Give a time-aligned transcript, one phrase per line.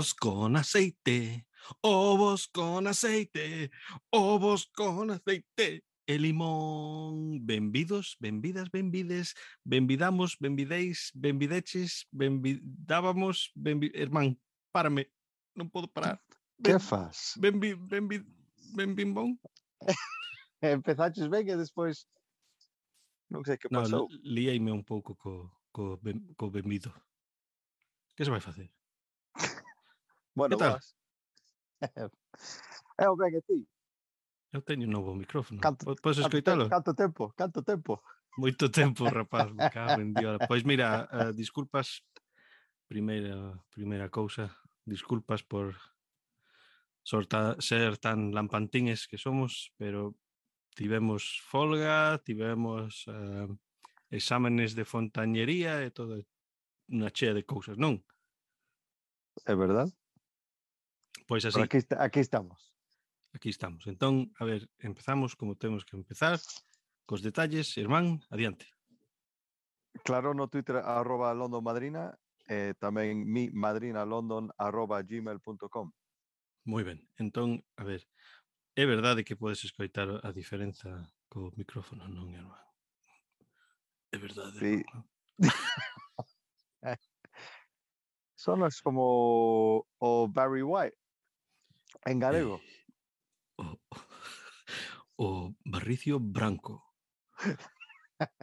[0.00, 1.46] Ovos con aceite,
[1.82, 3.70] ovos con aceite,
[4.08, 7.44] ovos con aceite e limón.
[7.44, 13.92] Benvidos, benvidas, benvides, benvidamos, benvideis, benvideches, benvidábamos, benvi...
[13.92, 14.40] Hermán,
[14.72, 15.12] párame,
[15.52, 16.16] non podo parar.
[16.56, 17.36] Ben, que faz?
[17.36, 18.24] Benvi, benvi,
[18.72, 19.36] benvimbón.
[20.64, 22.08] Empezaches ben e despois
[23.28, 24.08] non sei que pasou.
[24.08, 26.88] No, liaime un pouco co, co, ben, co benvido.
[28.16, 28.72] Que se vai facer?
[30.34, 30.80] Bueno, ¿Qué tal?
[33.08, 33.66] o ben e ti.
[34.52, 35.60] Eu teño un novo micrófono.
[35.60, 36.68] Canto, Podes escoitalo?
[36.68, 38.02] Canto tempo, canto tempo.
[38.36, 40.38] Moito tempo, rapaz, me cago en Dios.
[40.46, 42.02] Pois mira, uh, disculpas,
[42.86, 44.50] primeira, primeira cousa,
[44.84, 45.74] disculpas por
[47.02, 50.14] sorta, ser tan lampantines que somos, pero
[50.74, 53.50] tivemos folga, tivemos uh,
[54.10, 56.22] exámenes de fontañería e todo
[56.90, 58.02] unha chea de cousas, non?
[59.46, 59.94] É verdade?
[61.30, 62.74] Pois así, Pero aquí, esta- aquí estamos.
[63.32, 63.86] aquí estamos.
[63.86, 66.40] Entón, a ver, empezamos como temos que empezar,
[67.06, 68.66] cos detalles, irmán, adiante.
[70.02, 72.18] Claro, no Twitter arroba London Madrina
[72.50, 75.94] e tamén mi madrina london arroba gmail.com.
[76.66, 76.98] Moi ben.
[77.14, 78.02] Entón, a ver,
[78.74, 82.58] é verdade que podes escoitar a diferenza co micrófono, non, irmán?
[84.10, 84.58] É verdade.
[84.58, 84.82] Sí.
[84.82, 85.06] irmán.
[88.34, 90.96] Sonas como o Barry White
[92.04, 92.60] En eh, galego.
[92.60, 93.78] Eh, o,
[95.16, 96.84] o barricio branco.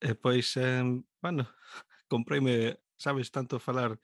[0.00, 0.82] e pois, eh,
[1.22, 1.46] bueno,
[2.08, 3.98] compreime, sabes tanto falar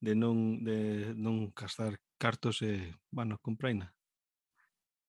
[0.00, 3.94] de non, de non gastar cartos e, bueno, compreina.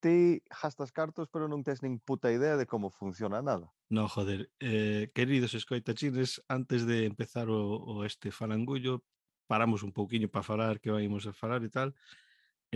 [0.04, 3.72] Ti gastas cartos, pero non tes nin puta idea de como funciona nada.
[3.88, 4.52] No, joder.
[4.60, 9.02] Eh, queridos escoitachines, antes de empezar o, o este falangullo,
[9.48, 11.96] paramos un pouquiño para falar que vamos a falar e tal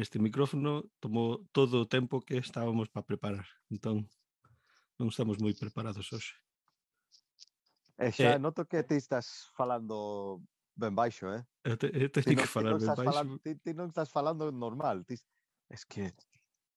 [0.02, 3.48] este micrófono tomou todo o tempo que estábamos para preparar.
[3.74, 4.06] Entón,
[5.02, 6.38] non estamos moi preparados hoxe.
[7.98, 10.38] E xa eh, noto que ti estás falando
[10.78, 11.42] ben baixo, eh?
[11.66, 13.10] Eu, te, eu teño que falar ben baixo.
[13.10, 15.02] Falando, ti, ti non estás falando normal.
[15.02, 15.18] Ti,
[15.74, 16.14] es que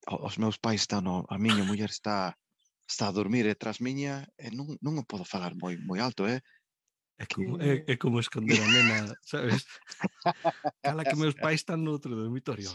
[0.08, 2.36] os meus pais están, a miña muller está
[2.90, 6.26] está a dormir e tras miña e non, non o podo falar moi moi alto,
[6.26, 6.42] eh?
[7.20, 9.66] É como, é, é como esconder a nena, sabes?
[10.82, 12.72] Cala que meus pais están no outro dormitorio.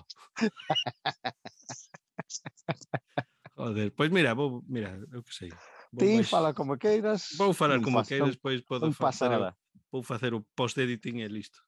[3.57, 5.49] Joder, pois mira, vou, mira, eu que sei.
[5.89, 6.29] Vou Ti, máis...
[6.29, 7.33] fala como queiras.
[7.41, 9.57] Vou falar como faz, queiras, pois podo facer, nada.
[9.89, 11.65] vou facer o post-editing e listo.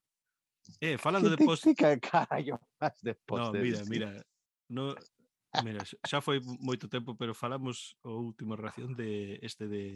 [0.80, 1.66] Eh, falando de post...
[1.74, 3.86] Que carallo faz de post-editing?
[3.86, 4.26] No, mira, mira,
[4.70, 4.96] no,
[5.64, 9.96] Mira, xa foi moito tempo, pero falamos a última ración de este de,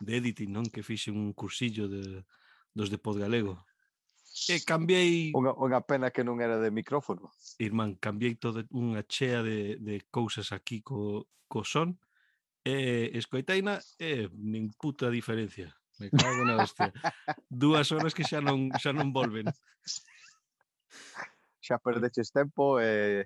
[0.00, 0.66] de editing, non?
[0.68, 2.24] Que fixe un cursillo de,
[2.72, 3.60] dos de Podgalego.
[4.48, 5.32] E cambiei...
[5.36, 7.28] Unha, unha pena que non era de micrófono.
[7.60, 12.00] Irmán, cambiei toda unha chea de, de cousas aquí co, co son
[12.64, 15.74] e escoiteina, e nin puta diferencia.
[16.00, 16.94] Me cago na hostia.
[17.50, 19.50] Dúas horas que xa non, xa non volven.
[21.60, 22.88] Xa perdeches tempo e...
[22.88, 23.22] Eh...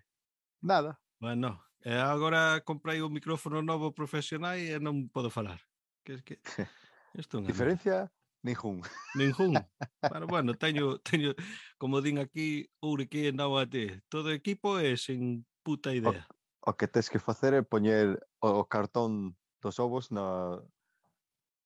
[0.61, 0.99] Nada.
[1.21, 5.63] Bueno, Eh, agora comprei un micrófono novo profesional e non podo falar.
[6.03, 6.43] Que, que...
[7.15, 8.11] Isto unha diferencia
[8.43, 8.83] ningún.
[9.15, 9.55] Ningún.
[10.03, 11.31] Pero bueno, teño, teño
[11.79, 16.27] como din aquí, Urique en Nauate, todo equipo é sin puta idea.
[16.67, 20.59] O, o que tes que facer é poñer o, o cartón dos ovos na,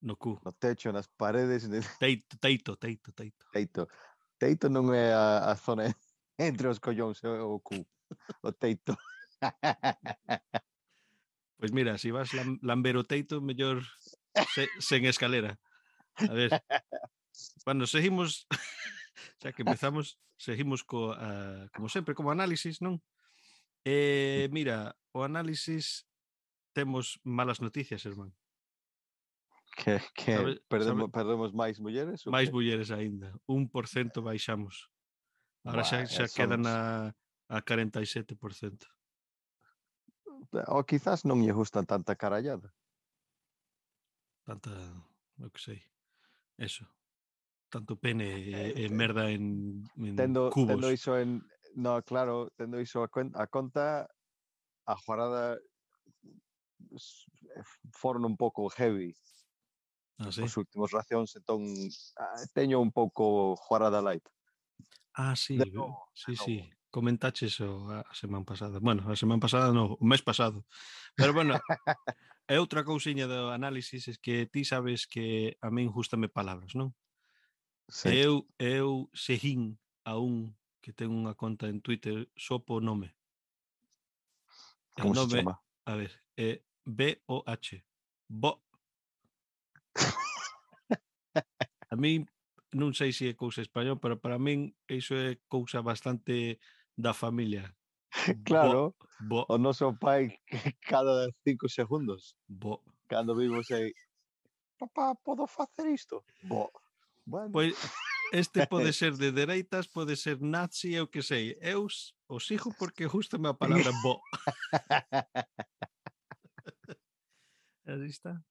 [0.05, 0.37] no cu.
[0.45, 1.65] No techo, nas paredes.
[1.97, 3.45] Teito, teito, teito, teito.
[3.57, 3.89] Teito.
[4.37, 5.89] Teito non é a, a zona
[6.37, 7.81] entre os collóns e o cu.
[8.45, 8.93] O teito.
[11.61, 13.85] Pois mira, se si vas lam, lamberoteito, mellor
[14.55, 15.61] se, sen escalera.
[16.17, 16.51] A ver.
[17.65, 18.49] Bueno, seguimos,
[19.41, 23.05] xa que empezamos, seguimos co, uh, como sempre, como análisis, non?
[23.85, 26.09] Eh, mira, o análisis
[26.73, 28.33] temos malas noticias, irmán.
[29.77, 31.17] Que, que ¿Sabe, perdemos, sabe?
[31.17, 32.25] perdemos máis mulleres?
[32.29, 32.57] Máis que?
[32.57, 33.37] mulleres aínda.
[33.45, 34.89] Un por cento baixamos.
[35.65, 37.13] Ahora Uah, xa, xa, xa quedan a,
[37.49, 38.37] a 47%
[40.69, 42.73] ou quizás non lle gustan tanta carallada.
[44.45, 44.71] Tanta,
[45.39, 45.81] o que sei.
[46.59, 46.85] Eso.
[47.71, 50.75] Tanto pene ah, e, e eh, eh, merda en, en tendo, cubos.
[50.75, 51.47] Tendo iso en...
[51.77, 54.11] No, claro, tendo iso a, cuen, a conta,
[54.87, 55.57] a jorada
[57.93, 59.15] foron un pouco heavy.
[60.19, 60.43] Ah, sí?
[60.43, 61.65] Os últimos racións, entón,
[62.19, 64.27] ah, teño un pouco jorada light.
[65.15, 66.57] Ah, sí, de novo, sí, de sí
[66.91, 68.79] comentaches o a semana pasada.
[68.83, 70.67] Bueno, a semana pasada non, o mes pasado.
[71.15, 71.57] Pero bueno,
[72.47, 76.93] e outra cousiña do análisis é que ti sabes que a min gustame palabras, non?
[77.91, 78.11] Sí.
[78.23, 83.15] Eu, eu seguín a un que ten unha conta en Twitter só po nome.
[84.99, 85.55] Como nome, se chama?
[85.87, 87.83] A ver, é B-O-H.
[88.29, 88.63] Bo.
[91.91, 92.27] a min
[92.73, 96.63] non sei se é cousa español, pero para min iso é cousa bastante
[97.01, 97.75] da familia.
[98.45, 99.55] Claro, bo, bo.
[99.55, 100.35] o noso pai
[100.91, 102.35] cada cinco segundos.
[102.49, 102.83] Bo.
[103.07, 103.95] Cando vimos aí,
[104.79, 106.25] papá, podo facer isto?
[106.43, 106.71] Bo.
[107.25, 107.53] Bueno.
[107.53, 107.75] Pois
[108.33, 111.57] este pode ser de dereitas, pode ser nazi, eu que sei.
[111.61, 114.21] Eu os sigo porque gustame a palabra bo.
[117.87, 118.43] Aí está.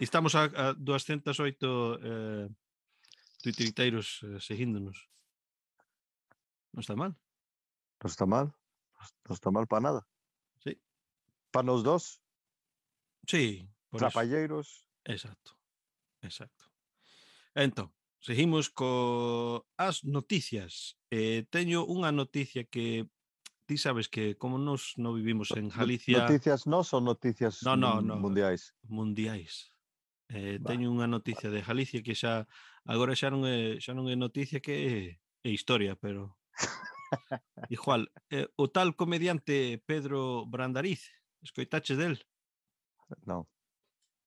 [0.00, 2.48] Estamos a, a 208 eh,
[3.42, 5.08] twitteriteiros eh, seguíndonos.
[6.72, 7.12] Non está mal.
[8.02, 8.54] No está mal.
[9.28, 10.08] No está mal para nada.
[10.58, 10.80] Sí.
[11.50, 12.20] Para los dos.
[13.26, 13.68] Sí.
[13.90, 14.86] Trapalleiros.
[15.04, 15.58] Exacto.
[16.22, 16.66] Exacto.
[17.54, 20.96] Entón, seguimos co as noticias.
[21.10, 23.06] Eh, teño unha noticia que
[23.66, 26.24] ti sabes que como nos non vivimos en Galicia...
[26.24, 28.72] Noticias non son noticias no, no, no, mundiais?
[28.88, 29.70] Mundiais.
[30.32, 32.48] Eh, va, teño unha noticia de Galicia que xa
[32.88, 34.96] agora xa non é, xa non é noticia que é,
[35.44, 36.38] é historia, pero
[37.68, 41.10] Igual, eh, o tal comediante Pedro Brandariz,
[41.42, 42.20] escoitaches del?
[43.24, 43.48] Non.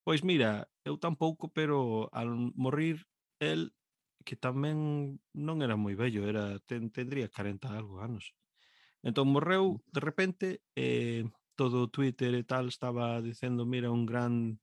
[0.05, 3.09] Pois mira, eu tampouco, pero al morrir
[3.41, 3.73] el
[4.25, 8.33] que tamén non era moi bello, era ten, tendría 40 algo anos.
[9.05, 14.61] Entón morreu de repente eh, todo o Twitter e tal estaba dicendo, mira, un gran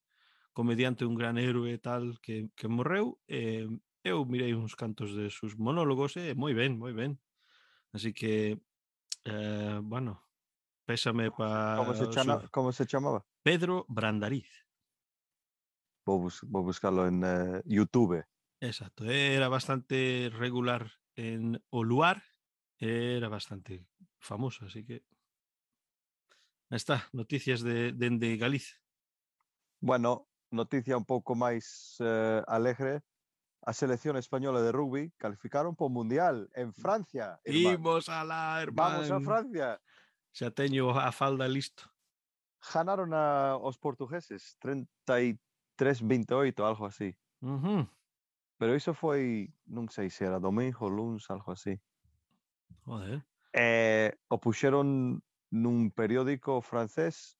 [0.52, 3.18] comediante, un gran héroe e tal que, que morreu.
[3.30, 3.66] Eh,
[4.02, 7.18] eu mirei uns cantos de sus monólogos e eh, moi ben, moi ben.
[7.92, 8.60] Así que,
[9.24, 10.24] eh, bueno,
[10.84, 11.76] pésame para...
[11.76, 13.24] ¿Cómo, se chama, ¿Cómo se llamaba?
[13.42, 14.48] Pedro Brandariz.
[16.04, 18.24] Voy bus a buscarlo en eh, YouTube.
[18.60, 22.22] Exacto, era bastante regular en Oluar,
[22.78, 23.86] era bastante
[24.18, 25.04] famoso, así que...
[26.70, 28.80] Ahí está, noticias de, de, de Galicia.
[29.80, 33.02] Bueno, noticia un pouco máis eh, alegre
[33.62, 37.40] A selección española de rugby calificaron o Mundial en Francia.
[37.44, 37.74] irmán.
[37.74, 38.98] Imos alá, hermano.
[38.98, 39.80] Vamos a Francia.
[40.34, 41.84] Xa teño a falda listo.
[42.58, 47.16] Ganaron a, os portugueses 33-28, algo así.
[47.40, 47.86] Ujú.
[48.58, 51.78] Pero iso foi, non sei se era domingo, luns, algo así.
[52.82, 53.22] Joder.
[53.54, 55.22] Eh, o puxeron
[55.52, 57.36] nun periódico francés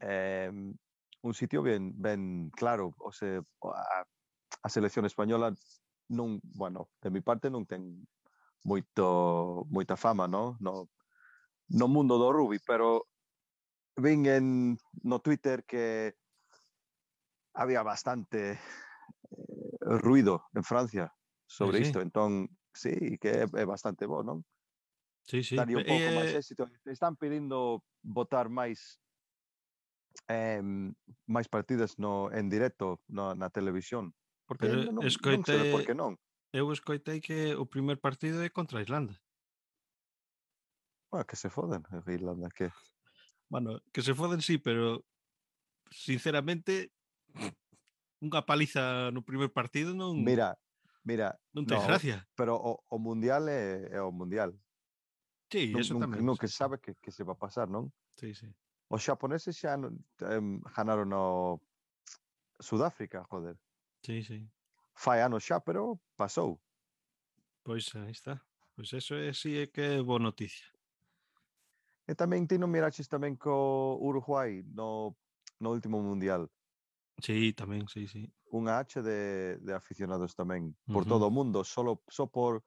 [0.00, 2.94] eh, un sitio ben, ben claro.
[2.98, 3.42] O sea,
[4.62, 5.54] a selección española
[6.08, 8.08] non, bueno, de mi parte non ten
[8.64, 10.88] moito moita fama, no, no,
[11.68, 13.06] no mundo do rugby, pero
[13.96, 16.16] vin en, no Twitter que
[17.54, 21.12] había bastante eh, ruido en Francia
[21.46, 22.04] sobre sí, isto, sí.
[22.06, 24.44] entón sí, que é, é bastante bo, non?
[25.28, 25.56] Sí, sí.
[25.56, 26.16] Daría un pouco eh...
[26.16, 26.64] máis éxito.
[26.88, 28.96] Están pedindo votar máis
[30.30, 30.64] eh,
[31.28, 34.16] máis partidas no en directo no, na televisión.
[34.48, 36.16] Porque Pero non, escoitei, non por que non.
[36.56, 39.12] Eu escoitei que o primer partido é contra Islanda.
[41.12, 42.72] Bueno, que se foden, Irlanda, que...
[43.52, 45.04] Bueno, que se foden sí, pero
[45.92, 46.96] sinceramente
[48.24, 50.56] unha paliza no primer partido non Mira,
[51.04, 52.24] mira, non te no, gracia.
[52.32, 54.56] Pero o, o mundial é, é o mundial.
[55.52, 56.24] Sí, non, eso non, tamén.
[56.40, 57.92] que sabe que, que se va a pasar, non?
[58.16, 58.48] Sí, sí.
[58.88, 61.60] Os xaponeses xa um, ganaron o
[62.60, 63.60] Sudáfrica, joder.
[64.08, 64.50] Sí, sí.
[64.96, 66.56] Fai anos xa, pero pasou.
[67.62, 68.40] Pois aí está.
[68.74, 70.64] Pois eso é, sí é que é boa noticia.
[72.08, 75.12] E tamén ti non miraches tamén co Uruguai no,
[75.60, 76.48] no último Mundial.
[77.20, 78.24] Sí, tamén, sí, sí.
[78.48, 81.12] Unha H de, de aficionados tamén por uh -huh.
[81.12, 82.64] todo o mundo, solo, só por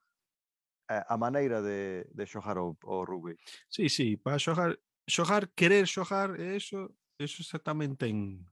[0.93, 3.33] eh, a maneira de, de xogar o, o rugby.
[3.65, 4.77] Sí, sí, para xogar,
[5.09, 8.45] xogar, querer xogar, eso, eso xa tamén ten,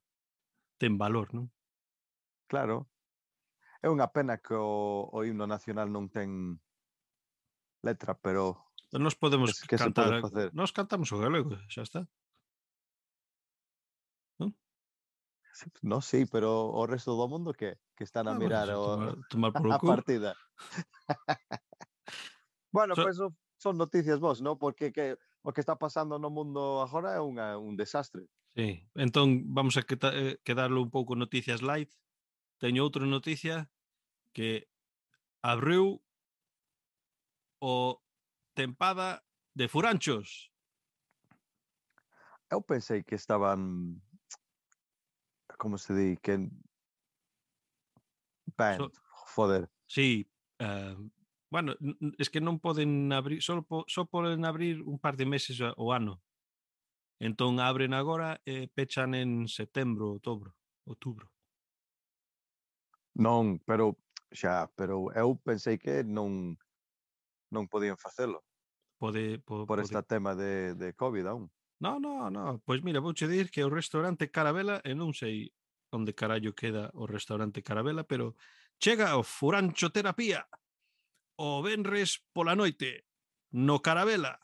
[0.82, 1.54] ten valor, non?
[2.50, 2.90] Claro.
[3.80, 6.58] É unha pena que o, o himno nacional non ten
[7.86, 10.48] letra, pero Nos podemos que cantar, se pode facer?
[10.58, 12.02] Nos cantamos o galego, xa está.
[14.42, 14.58] Non?
[15.86, 19.24] No, sí, pero o resto do mundo que que están a ah, mirar bueno, o,
[19.30, 20.32] tomar, tomar por o a partida.
[22.74, 23.18] bueno, so, pues
[23.62, 24.58] son noticias vos, no?
[24.58, 28.26] Porque que o que está pasando no mundo agora é unha, un desastre.
[28.58, 31.94] Sí, entón vamos a queda, eh, quedarlo un pouco noticias light
[32.60, 33.72] teño outra noticia
[34.36, 34.68] que
[35.42, 36.04] abriu
[37.60, 37.98] o
[38.54, 39.24] tempada
[39.56, 40.52] de furanchos.
[42.52, 44.02] Eu pensei que estaban
[45.58, 46.50] como se di que
[48.58, 48.92] ben, so,
[49.28, 49.70] foder.
[49.88, 50.30] Sí,
[50.62, 50.96] uh,
[51.50, 51.76] bueno,
[52.18, 55.92] es que non poden abrir, só, po, só poden abrir un par de meses ao
[55.92, 56.22] ano.
[57.20, 60.56] Entón abren agora e eh, pechan en setembro, outubro,
[60.88, 61.28] outubro.
[63.20, 64.00] Non, pero
[64.32, 66.56] xa, pero eu pensei que non
[67.52, 68.46] non podían facelo.
[68.96, 69.92] Pode, po, por pode.
[69.92, 71.52] este tema de, de COVID aún.
[71.80, 72.64] No, no, no.
[72.64, 75.52] Pois mira, vouche dir que o restaurante Carabela, e non sei
[75.92, 78.36] onde carallo queda o restaurante Carabela, pero
[78.78, 80.46] chega o Furancho Terapia
[81.40, 83.08] o Benres pola noite
[83.52, 84.40] no Carabela.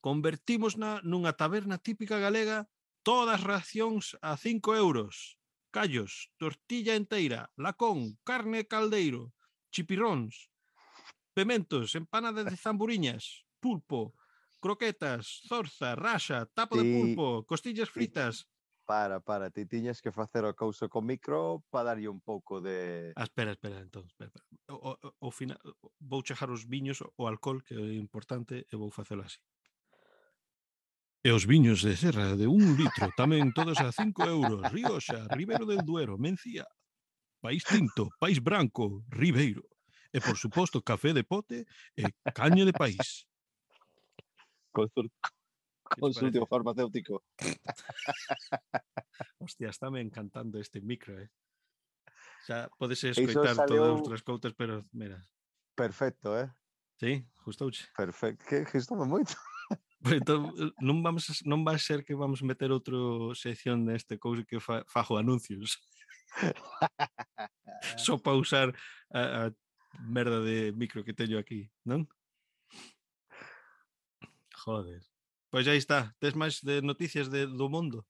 [0.00, 2.70] Convertimos na nunha taberna típica galega
[3.04, 5.39] todas racións a 5 euros
[5.70, 9.32] callos, tortilla enteira, lacón, carne caldeiro,
[9.70, 10.50] chipirróns,
[11.32, 14.14] pementos, empanada de zamburiñas, pulpo,
[14.60, 16.82] croquetas, zorza, raxa, tapo ti...
[16.82, 18.46] de pulpo, costillas fritas.
[18.84, 23.14] Para, para, ti tiñas que facer o couso con micro para darlle un pouco de...
[23.14, 24.46] Ah, espera, espera, entón, espera, espera.
[24.66, 25.62] O, o, o final,
[26.02, 29.38] vou chejar os viños, o alcohol, que é importante, e vou facelo así.
[31.20, 34.64] E os viños de serra de un litro tamén todos a 5 euros.
[34.72, 36.64] Rioxa, Ribeiro del Duero, Mencía,
[37.44, 39.68] País Tinto, País Branco, Ribeiro.
[40.10, 43.28] E, por suposto, café de pote e caña de país.
[44.72, 45.12] Consult
[45.98, 47.24] Consultio farmacéutico.
[49.42, 51.28] Hostia, estáme encantando este micro, eh.
[52.46, 53.84] Xa podes escoitar salió...
[53.84, 55.26] as outras coutas, pero mira.
[55.74, 56.48] Perfecto, eh?
[56.96, 57.90] Sí, gustouche.
[57.96, 59.34] Perfecto, que gustoume moito.
[60.00, 60.48] Entón,
[60.80, 65.20] non, vamos, non vai ser que vamos meter outro sección neste cousa que fa, fajo
[65.20, 65.76] anuncios.
[67.96, 68.74] Só para usar
[69.12, 69.52] a, a
[70.00, 72.08] merda de micro que teño aquí, non?
[74.64, 75.02] Joder.
[75.50, 76.14] Pois aí está.
[76.20, 78.06] Tes máis de noticias de, do mundo?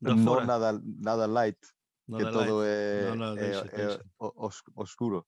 [0.00, 0.46] Da non, fora.
[0.46, 1.58] nada, nada light.
[2.08, 2.34] Nada que light.
[2.34, 4.00] todo é, no, no, deixa, é, deixa.
[4.00, 5.26] é os, oscuro.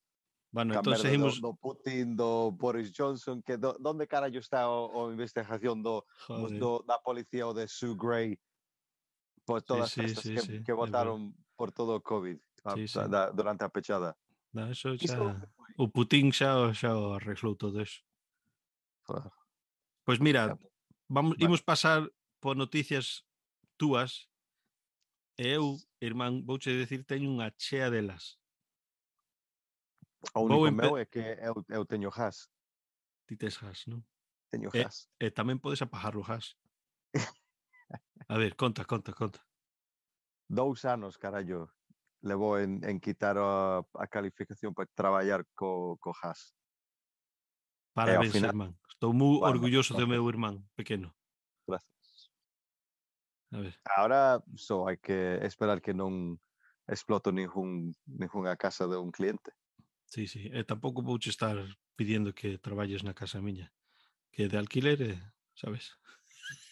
[0.54, 1.42] Bueno, entón seguimos...
[1.42, 6.06] Do, do Putin, do Boris Johnson, que do, donde carallo está o, o investigación do,
[6.30, 6.62] Joder.
[6.62, 8.38] do, da policía ou de Sue Gray
[9.42, 12.38] por todas sí, sí, estas sí, que, sí, que votaron por todo o COVID
[12.70, 13.02] a, sí, sí.
[13.10, 14.14] Da, durante a pechada.
[14.54, 15.18] No, eso xa,
[15.74, 18.06] o Putin xa, xa o arreglou todo eso.
[20.06, 20.54] Pois mira,
[21.10, 21.42] vamos, vale.
[21.42, 22.06] imos pasar
[22.38, 23.26] por noticias
[23.74, 24.30] túas
[25.34, 28.38] e eu, irmán, vouche dicir teño unha chea delas.
[30.32, 32.48] O único meu é que eu, eu teño gas.
[33.28, 34.00] Ti tes gas, non?
[34.48, 35.10] Teño Eh, gas.
[35.20, 36.56] E tamén podes apagar o gas.
[38.32, 39.44] A ver, conta, conta, conta.
[40.48, 41.68] Dous anos, carallo,
[42.24, 46.56] levou en, en quitar a, a calificación para traballar co, co gas.
[47.92, 48.72] Parabéns, final- irmán.
[48.88, 50.12] Estou moi Bueno, orgulloso do gracias.
[50.14, 51.12] meu irmán pequeno.
[51.68, 52.32] Gracias.
[53.52, 56.40] A ver, Ahora só hai que esperar que non
[56.88, 59.52] exploto ningún, ninguna casa de un cliente.
[60.14, 60.46] Sí, sí.
[60.46, 61.58] Eh, e tampouco vouche estar
[61.98, 63.74] pidiendo que traballes na casa miña,
[64.30, 65.18] que de alquiler, eh,
[65.58, 65.98] sabes?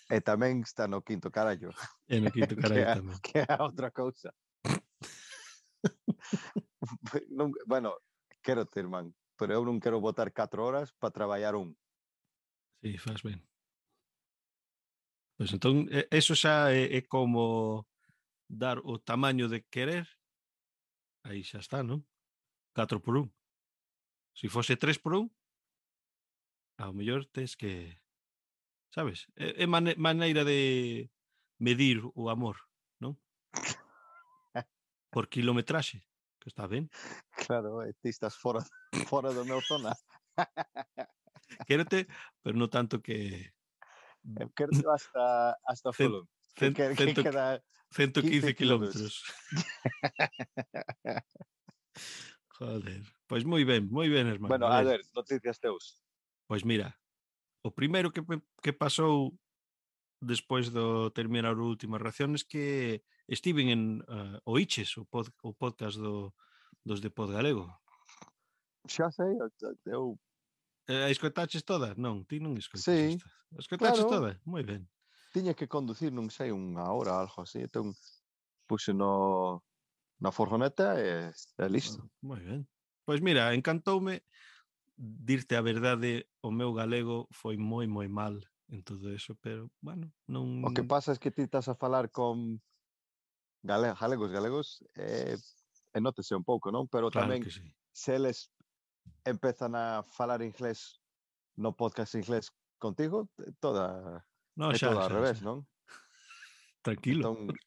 [0.07, 1.75] E tamén está no quinto carallo.
[2.07, 3.19] E no quinto carallo que, tamén.
[3.19, 4.31] Que é outra cousa.
[7.35, 7.99] non, bueno,
[8.47, 11.75] quero ter man, pero eu non quero botar 4 horas para traballar un.
[12.79, 13.43] Sí, faz ben.
[15.35, 17.91] Pois entón, eso xa é, é como
[18.47, 20.07] dar o tamaño de querer,
[21.27, 22.07] aí xa está, non?
[22.75, 23.33] 4 por 1.
[24.35, 25.31] Se fose 3 por 1,
[26.79, 28.01] ao mellor tes que...
[28.91, 29.29] Sabes?
[29.37, 31.11] Eh, é, é mane maneira de
[31.59, 32.57] medir o amor,
[33.01, 33.17] non?
[35.13, 36.01] Por kilometraxe,
[36.41, 36.89] que está ben.
[37.45, 38.65] Claro, eh, ti estás fora,
[39.09, 39.93] fora do meu zona.
[41.69, 42.09] Quérete,
[42.41, 43.53] pero non tanto que...
[44.41, 46.25] Eh, Quérete hasta, hasta Fulham.
[46.57, 47.61] Cent, que, que, que queda
[47.93, 49.25] 115 kilómetros.
[52.63, 53.03] Joder.
[53.27, 54.55] Pois moi ben, moi ben, hermano.
[54.55, 55.99] Bueno, a ver, noticias teus.
[56.47, 56.95] Pois mira,
[57.67, 58.23] o primeiro que,
[58.63, 59.35] que pasou
[60.23, 65.51] despois do terminar o último racións que estiven en eh, uh, Oiches, o, pod, o
[65.51, 66.31] podcast do,
[66.87, 67.67] dos de Pod Galego.
[68.87, 69.35] Xa sei,
[69.91, 70.19] eu...
[70.87, 71.95] Eh, escoitaches toda?
[71.99, 73.59] Non, ti non escoitaches sí, toda.
[73.59, 74.15] Escoitaches claro.
[74.15, 74.31] toda?
[74.47, 74.87] Moi ben.
[75.35, 77.91] Tiña que conducir, non sei, unha hora, algo así, entón
[78.71, 79.59] puxe no
[80.23, 81.99] na furgoneta é, é listo.
[81.99, 82.63] Ah, moi ben.
[83.05, 84.23] Pois mira, encantoume
[84.95, 88.39] dirte a verdade, o meu galego foi moi moi mal
[88.71, 92.15] en todo eso, pero bueno, non O que pasa é que ti estás a falar
[92.15, 92.63] con
[93.67, 95.35] galegos, galegos, galegos eh,
[95.91, 96.87] e nótese un pouco, non?
[96.87, 97.67] Pero claro tamén sí.
[97.91, 98.55] se eles
[99.27, 101.03] empezan a falar inglés
[101.59, 103.27] no podcast inglés contigo,
[103.59, 104.23] toda
[104.55, 105.51] no, xa, todo xa, revés, xa.
[105.51, 105.67] non?
[106.87, 107.27] Tranquilo.
[107.27, 107.59] Entón,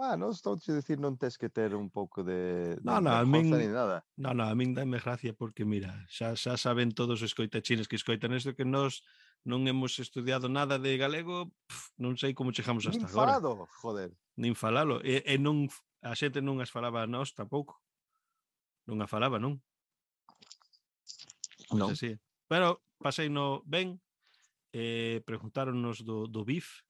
[0.00, 2.80] Ah, non estou a dicir non tes que ter un pouco de...
[2.80, 4.00] No, no, a min, nada.
[4.16, 8.00] No, no, a min dame gracia porque, mira, xa, xa saben todos os escoitachines que
[8.00, 9.04] escoitan isto que nós
[9.44, 13.36] non hemos estudiado nada de galego, pff, non sei como chegamos hasta Nin agora.
[13.36, 13.50] Nin falado,
[13.84, 14.10] joder.
[14.40, 14.96] Nin falalo.
[15.04, 15.68] E, e non,
[16.00, 17.76] a xente non as falaba a nós tampouco.
[18.88, 19.60] Non a falaba, non?
[21.68, 21.92] Pois non.
[21.92, 22.16] Pois así.
[22.48, 24.00] Pero pasei no ben,
[24.72, 26.80] eh, preguntáronnos do, do BIF,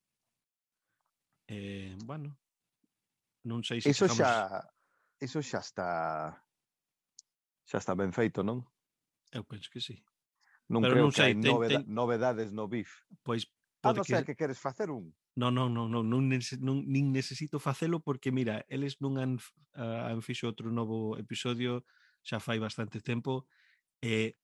[1.48, 2.38] eh, bueno,
[3.46, 4.22] Non sei se Eso chegamos...
[4.22, 4.32] xa
[5.22, 5.90] eso xa está
[7.66, 8.66] xa está ben feito, non?
[9.30, 10.02] Eu penso que sí.
[10.70, 11.82] Non Pero creo non sei, que hai ten, noveda, ten...
[11.90, 12.90] novedades no BIF.
[13.22, 13.46] Pois
[13.82, 14.34] ah, pode ah, non que...
[14.34, 15.10] Que queres facer un.
[15.32, 19.40] Non, non, non, non, non, non nin necesito facelo porque, mira, eles non han,
[19.80, 21.88] uh, han fixo outro novo episodio
[22.20, 23.48] xa fai bastante tempo
[24.04, 24.36] e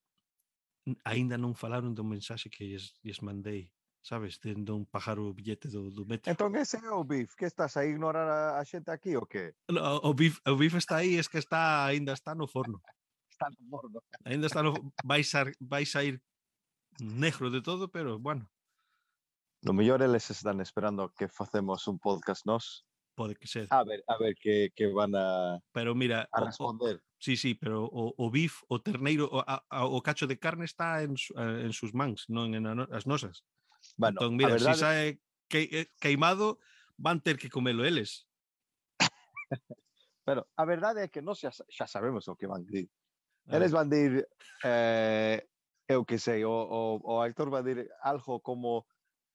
[1.05, 3.69] aínda non falaron do mensaxe que lles, lles mandei
[4.08, 6.32] sabes, tendo un pájaro eh, o billete do, do metro.
[6.32, 9.52] Entón ese é o BIF, que estás a ignorar a, a xente aquí ou que?
[9.68, 12.80] No, o, BIF, o BIF está aí, es que está aínda está no forno.
[13.30, 14.00] está no forno.
[14.24, 14.72] Aínda está no
[15.04, 16.24] vai sair, vai sair
[16.98, 18.48] negro de todo, pero bueno.
[19.60, 22.88] No mellor eles están esperando que facemos un podcast nós.
[23.12, 23.66] Pode que ser.
[23.70, 26.96] A ver, a ver que, que van a Pero mira, a responder.
[26.96, 30.38] O, sí, sí, pero o, o bif, o terneiro, o, a, a, o cacho de
[30.38, 33.42] carne está en, eh, en sus mans, non en as nosas.
[33.99, 34.75] Bueno, entón, mira, verdade...
[34.75, 36.59] se sae que, eh, queimado,
[36.97, 38.31] van ter que comelo eles.
[40.25, 42.87] Pero a verdade é que nós xa, xa sabemos o que van dir.
[43.50, 44.28] Eles van dir,
[44.63, 45.43] eh,
[45.89, 48.87] eu que sei, o, o, o actor va dir algo como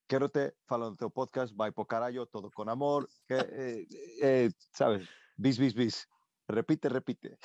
[0.07, 3.87] quero te falando teu podcast, vai po carallo, todo con amor, que, eh,
[4.21, 6.07] eh, sabes, bis, bis, bis,
[6.47, 7.41] repite, repite.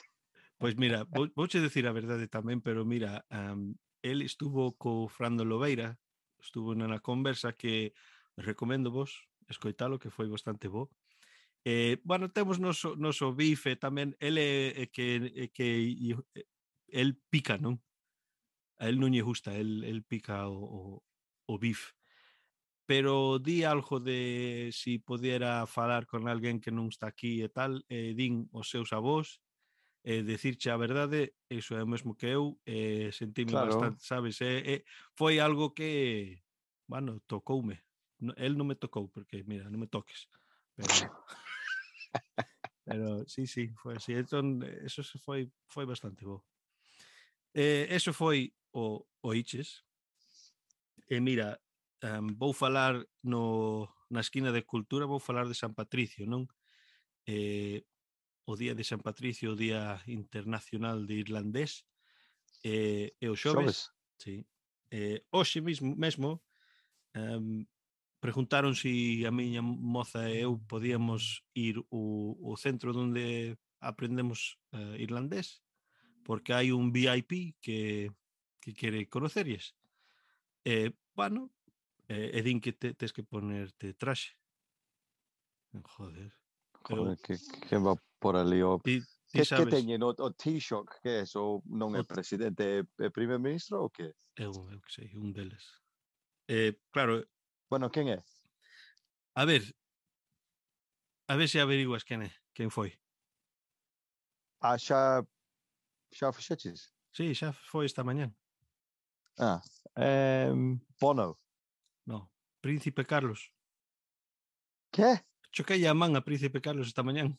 [0.59, 3.73] Pois mira, vou, vouche decir a verdade tamén, pero mira, um,
[4.05, 5.97] el estuvo co Frando Lobeira,
[6.41, 7.93] estuvo na conversa que
[8.37, 10.91] recomendo vos escoitalo, que foi bastante bo.
[11.65, 16.15] Eh, bueno, temos noso, noso bife tamén, el é, é que, que
[16.89, 17.81] el pica, non?
[18.79, 20.81] A el non lle gusta, el, el pica o, o,
[21.51, 21.93] o bif.
[22.89, 27.85] Pero di algo de si pudiera falar con alguén que non está aquí e tal,
[27.91, 29.43] e din os seus avós,
[30.05, 33.73] eh, decirche a verdade, iso é o mesmo que eu, eh, sentime claro.
[33.73, 34.41] bastante, sabes?
[34.41, 34.83] Eh, eh,
[35.15, 36.43] foi algo que,
[36.87, 37.83] bueno, tocoume.
[38.19, 40.27] No, el non me tocou, porque, mira, non me toques.
[40.75, 40.91] Pero...
[42.85, 44.15] pero sí, sí, foi así.
[44.15, 46.43] Entón, eso se foi, foi bastante bo.
[47.55, 49.85] Eh, eso foi o, o Iches.
[51.09, 51.61] E mira,
[52.03, 56.47] um, vou falar no, na esquina de cultura, vou falar de San Patricio, non?
[57.27, 57.85] Eh,
[58.49, 61.85] o Día de San Patricio, o Día Internacional de Irlandés,
[62.65, 63.93] eh, e o xoves, xoves.
[64.17, 64.49] Sí,
[64.89, 66.41] eh, hoxe mismo, mesmo
[67.13, 67.69] um,
[68.25, 74.97] preguntaron se a miña moza e eu podíamos ir o, o centro onde aprendemos uh,
[74.97, 75.61] irlandés,
[76.25, 78.09] porque hai un VIP que,
[78.65, 79.77] que quere conocerles.
[80.65, 81.53] E, eh, bueno,
[82.09, 84.35] eh, e din que te, tes que ponerte traxe.
[85.71, 86.33] Joder.
[86.89, 87.23] Joder, eu...
[87.23, 88.79] que, que va por ali o...
[88.79, 89.65] Ti, ti que, sabes...
[89.65, 93.43] que teñen o, o Taoiseach que é o non é presidente, eh, eh, é primeiro
[93.43, 94.15] ministro ou que?
[94.37, 95.65] É un, eu que sei, un deles.
[96.49, 97.25] Eh, claro...
[97.69, 98.25] Bueno, quen é?
[99.35, 99.63] A ver,
[101.29, 102.97] a ver se averiguas quen é, quen foi.
[104.61, 105.23] Ah, xa
[106.11, 106.91] xa fixeches?
[107.13, 108.33] Sí, xa foi esta mañán.
[109.39, 109.61] Ah,
[109.97, 110.51] eh,
[110.99, 111.37] Bono.
[112.09, 113.53] No, Príncipe Carlos.
[114.91, 115.23] Que?
[115.53, 117.39] Choquei a man a Príncipe Carlos esta mañán.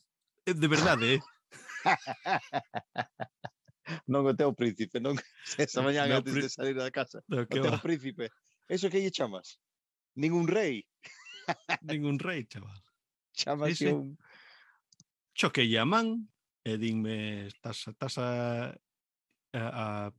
[0.49, 1.21] Eh, de verdade, eh?
[4.09, 5.13] non o teu príncipe, non
[5.61, 7.21] esa mañá no, antes de salir da casa.
[7.29, 7.77] No, o teu va.
[7.77, 8.33] príncipe.
[8.65, 9.61] Eso que lle chamas?
[10.17, 10.85] Ningún rei.
[11.85, 12.81] Ningún rei, chaval.
[13.33, 13.93] Chamas Ese...
[13.93, 14.17] un...
[15.37, 16.25] Choquei a man
[16.65, 18.73] e dinme, estás, estás a,
[19.53, 20.11] a, a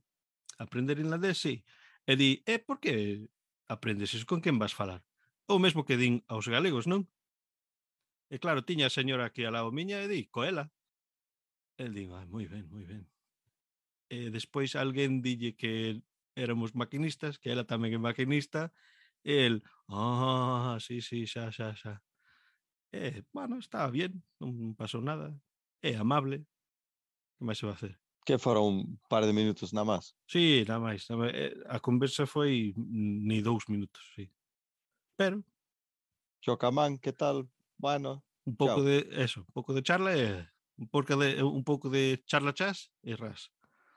[0.57, 1.59] aprender inglés, sí.
[2.07, 3.27] E di, e eh, por que
[3.67, 4.15] aprendes?
[4.23, 5.03] Con quen vas falar?
[5.51, 7.05] Ou mesmo que din aos galegos, non?
[8.31, 10.71] E claro, tiña a señora aquí ao lado miña e di, coela.
[11.75, 13.03] El digo, ah, moi ben, moi ben.
[14.07, 15.99] E despois alguén dille que
[16.39, 18.71] éramos maquinistas, que ela tamén é maquinista,
[19.27, 19.55] e el,
[19.91, 21.99] ah, oh, sí, sí, xa, xa, xa.
[22.95, 25.35] E, bueno, estaba bien, non pasou nada.
[25.83, 26.47] É amable.
[27.35, 27.99] Que máis se va a hacer?
[28.23, 30.15] Que fora un par de minutos na máis?
[30.23, 31.03] Sí, na máis.
[31.11, 31.35] Máis.
[31.35, 34.31] Eh, a conversa foi mm, ni dous minutos, sí.
[35.19, 35.43] Pero...
[36.39, 37.51] Chocamán, que tal?
[37.81, 38.83] Bueno, un pouco chao.
[38.83, 40.45] de eso, un pouco de charla e
[40.77, 43.49] un pouco de eh, un pouco de charla chas e ras.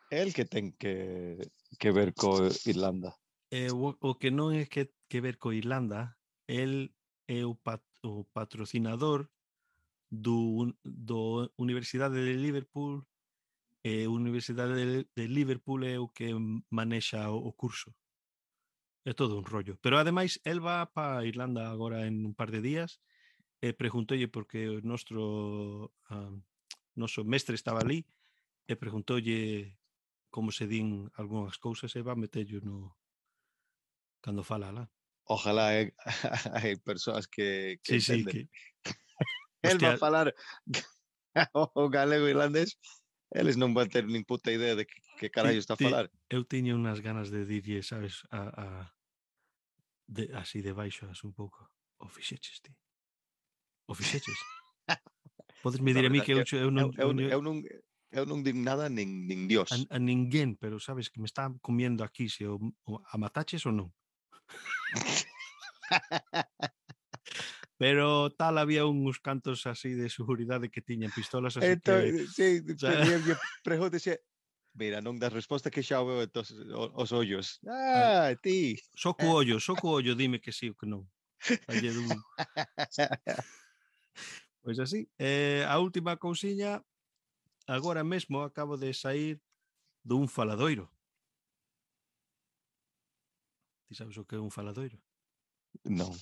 [0.08, 1.36] É el que ten que
[1.76, 3.12] que ver co Irlanda.
[3.52, 6.16] Eh, o, o que non é que que ver co Irlanda,
[6.48, 6.96] el
[7.28, 9.28] é o, pat, o patrocinador
[10.08, 13.04] do do Universidade de Liverpool
[13.84, 16.32] e eh, Universidade de, de Liverpool é o que
[16.72, 17.92] manexa o, o curso.
[19.04, 22.64] É todo un rollo, pero ademais el va para Irlanda agora en un par de
[22.64, 23.04] días
[23.64, 26.32] Eh, e preguntoulle porque o nostro a, ah,
[27.00, 28.04] noso mestre estaba ali
[28.68, 29.72] e preguntoulle
[30.28, 32.92] como se din algunhas cousas e va metello no
[34.20, 34.84] cando fala lá.
[35.24, 35.96] Ojalá eh,
[36.52, 38.32] hai, hai persoas que, que sí, entenden.
[38.32, 38.48] Sí,
[38.84, 38.92] que...
[39.64, 39.88] El Hostia.
[39.88, 40.26] va a falar
[41.72, 42.76] o galego irlandés,
[43.32, 46.12] eles non van ter nin puta idea de que, que carallo está a falar.
[46.28, 48.66] Eu tiña unhas ganas de dirlle, sabes, a, a
[50.04, 51.64] de, así de baixo, as un pouco.
[51.96, 52.76] O fixeches ti.
[53.86, 54.38] O fixeches?
[55.62, 57.64] Podes me dir a mí que eu, eu, non, eu, eu, eu non
[58.14, 59.74] eu non digo nada nin, nin Dios.
[59.74, 63.66] A, a ninguén, pero sabes que me está comiendo aquí se o, o a mataches
[63.66, 63.90] ou non.
[67.76, 72.30] pero tal había uns cantos así de seguridade que tiñan pistolas así entón, que...
[72.30, 73.34] Sí, o
[73.66, 74.22] preguntaxe,
[74.78, 77.58] mira, non das resposta que xa veo tos, os ollos.
[77.66, 78.78] Ah, ti.
[78.94, 81.02] Só co ollo, só co ollo dime que sí ou que non.
[81.66, 82.14] Falle dun...
[84.64, 85.08] Pois así.
[85.18, 86.80] Eh, a última cousiña,
[87.66, 89.40] agora mesmo acabo de sair
[90.00, 90.88] dun faladoiro.
[93.88, 94.96] Ti sabes o que é un faladoiro?
[95.84, 96.12] Non.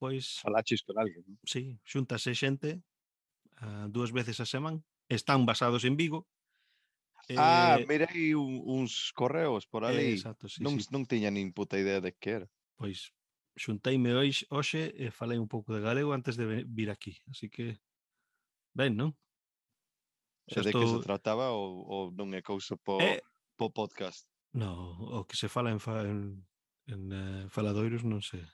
[0.00, 0.40] Pois...
[0.40, 1.36] Falaches con alguén, non?
[1.44, 2.80] Sí, xuntase xente
[3.60, 4.80] uh, dúas veces a semana.
[5.08, 6.28] Están basados en Vigo,
[7.36, 10.00] Ah, eh, mirei un, uns correos por ali.
[10.00, 10.88] Eh, exacto, sí, non, sí.
[10.88, 12.48] non tiña nin puta idea de que era.
[12.80, 13.12] Pois
[13.58, 17.18] xunteime hoxe, hoxe e falei un pouco de galego antes de vir aquí.
[17.28, 17.82] Así que,
[18.72, 19.12] ben, non?
[20.48, 20.80] Xa de estou...
[20.80, 23.20] que se trataba ou, ou non é cousa po, eh...
[23.58, 24.24] po podcast?
[24.54, 26.40] No, o que se fala en, fa, en,
[26.88, 28.46] en eh, faladoiros non sei.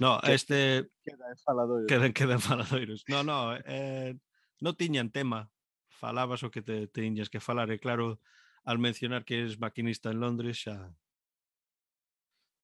[0.00, 0.88] No, que, este...
[1.04, 1.88] Queda en faladoiros.
[1.90, 3.04] Queda, queda en faladoiros.
[3.10, 4.16] No, no, eh,
[4.64, 5.52] non tiñan tema.
[5.92, 7.68] Falabas o que te, tiñas que falar.
[7.68, 8.16] E claro,
[8.64, 10.96] al mencionar que eres maquinista en Londres xa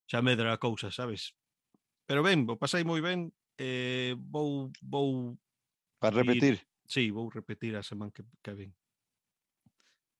[0.07, 1.35] xa medra a cousa, sabes?
[2.07, 5.35] Pero ben, vou pasei moi ben, eh, vou vou
[5.99, 6.55] para repetir.
[6.55, 8.73] Ir, sí, vou repetir a semana que, que ven.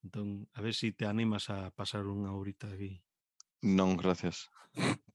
[0.03, 2.99] Entón, a ver se si te animas a pasar unha horita aquí.
[3.63, 4.51] Non, gracias.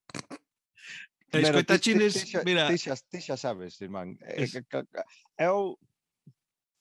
[1.31, 2.67] Escoita chines, mira...
[2.67, 4.19] Ti xa, ti xa sabes, irmán.
[4.19, 4.55] Eh, es...
[5.39, 5.79] Eu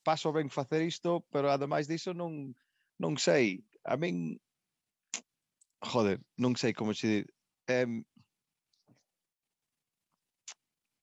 [0.02, 2.54] paso ben facer isto, pero ademais diso non
[2.98, 3.62] non sei.
[3.86, 4.38] A min
[5.82, 7.26] joder, non sei como se dir.
[7.70, 8.02] Um,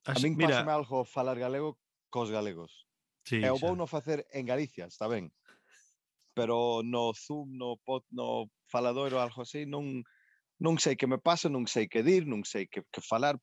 [0.07, 0.63] A min mira...
[0.63, 1.75] pásame algo falar galego
[2.09, 2.87] cos galegos.
[3.27, 5.27] Sí, e o vou non facer en Galicia, está ben.
[6.31, 10.07] Pero no Zoom, no, pod, no faladoiro, algo así, non,
[10.63, 13.35] non sei que me pasa, non sei que dir, non sei que, que falar.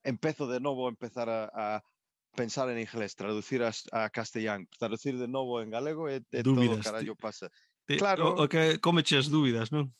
[0.00, 1.84] Empezo de novo a empezar a, a
[2.32, 6.80] pensar en inglés, traducir a, a castellán, traducir de novo en galego e, e Dúbidas,
[6.80, 7.52] todo o carallo pasa.
[7.84, 8.40] Te, claro.
[8.40, 9.92] O, o que comeche as dúbidas, non?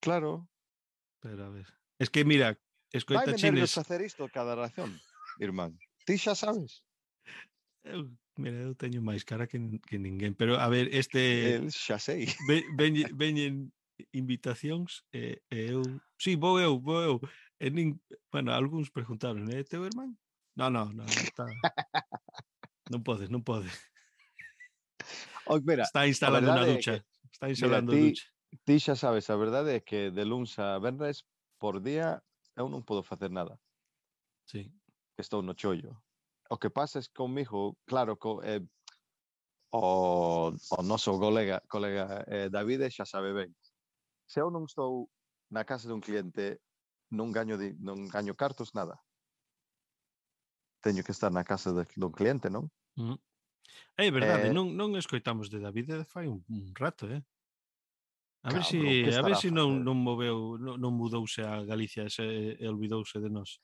[0.00, 0.48] Claro.
[1.20, 1.68] Pero a ver.
[2.00, 2.56] Es que mira,
[2.88, 3.42] escoita chines.
[3.42, 4.96] Vai nervios facer isto cada razón
[5.40, 5.78] irmán.
[6.06, 6.84] Ti xa sabes.
[7.86, 11.56] Eu, mira, eu teño máis cara que, que ninguén, pero a ver, este...
[11.62, 12.26] El xa sei.
[12.78, 13.70] Ven, veñen
[14.12, 15.82] invitacións e, e eu...
[16.18, 17.16] Sí, vou eu, vou eu.
[17.62, 17.96] E nin...
[18.30, 20.18] Bueno, algúns preguntaron, é teu irmán?
[20.56, 21.46] No, no, no, está...
[22.92, 23.72] non podes, non podes.
[25.46, 26.98] Oh, mira, está instalando unha ducha.
[26.98, 28.26] Que, está instalando mira, ti, ducha.
[28.66, 31.22] Ti xa sabes, a verdade é que de luns a venres
[31.58, 32.18] por día
[32.58, 33.60] eu non podo facer nada.
[34.46, 34.70] Sí
[35.16, 35.96] que estou no chollo.
[36.50, 38.62] O que pasa es comigo, claro, co, eh,
[39.72, 43.50] o, o noso colega, colega eh, Davide xa sabe ben.
[44.28, 45.08] Se eu non estou
[45.50, 46.60] na casa dun cliente,
[47.10, 49.00] non gaño, di, non gaño cartos nada.
[50.84, 52.70] Teño que estar na casa de, dun cliente, non?
[53.00, 53.18] Mm.
[53.96, 57.24] É verdade, eh, non, non escoitamos de Davide eh, fai un, un rato, eh?
[58.46, 61.66] A ver se si, a ver se si non, non moveu, non, non mudouse a
[61.66, 63.58] Galicia, se e olvidouse de nós.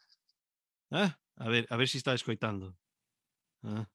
[0.91, 1.11] Eh?
[1.37, 2.77] A ver, a ver si está escoitando.
[3.63, 3.87] Ah,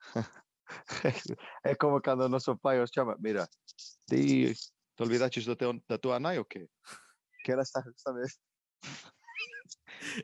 [1.64, 3.48] é como cando o noso pai os chama, mira,
[4.08, 4.54] ti
[4.96, 6.68] te olvidaches do teu, da tua nai o que?
[7.44, 8.40] Que era esta, esta vez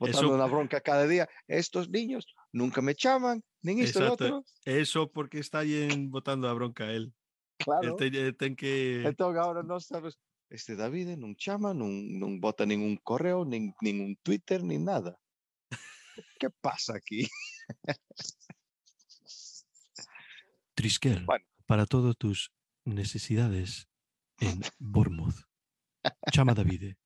[0.01, 4.25] botando Eso- na bronca cada día, estos niños nunca me chaman, nin isto e Exacto.
[4.25, 4.45] outro.
[4.65, 7.13] eso porque está en botando a bronca él.
[7.59, 7.97] Claro.
[7.97, 9.03] Ten, el ten que...
[9.05, 10.21] Entón agora non sabes,
[10.53, 15.17] este Davide non chama, non, non bota ningún correo, nin, ningún Twitter, nin nada.
[16.39, 17.29] ¿qué pasa aquí?
[20.75, 21.45] Triskel, bueno.
[21.67, 22.53] para todas tus
[22.85, 23.89] necesidades
[24.41, 25.37] en Bournemouth.
[26.33, 26.99] Chama Davide.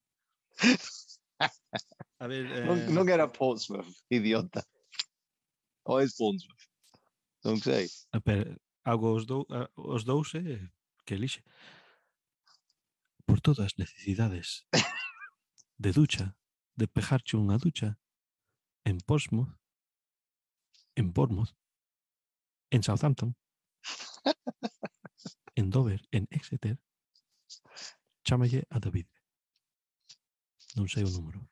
[2.18, 2.64] A ver, eh...
[2.66, 4.60] non, non, era Portsmouth, idiota.
[5.88, 6.64] O é Portsmouth?
[7.46, 7.88] Non sei.
[8.12, 10.68] Ah, pero, hago os, dou, ah, os dous eh,
[11.06, 11.40] que elixe.
[13.24, 14.68] Por todas as necesidades
[15.80, 16.36] de ducha,
[16.76, 17.96] de pejarche unha ducha,
[18.84, 19.52] en Portsmouth,
[20.94, 21.54] en Bournemouth,
[22.70, 23.36] en Southampton,
[25.54, 26.78] en Dover, en Exeter,
[28.24, 29.06] chamalle a David.
[30.76, 31.42] Non sei o número.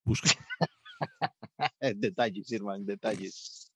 [0.00, 0.30] Busca.
[2.00, 3.68] detalles, irmán, detalles.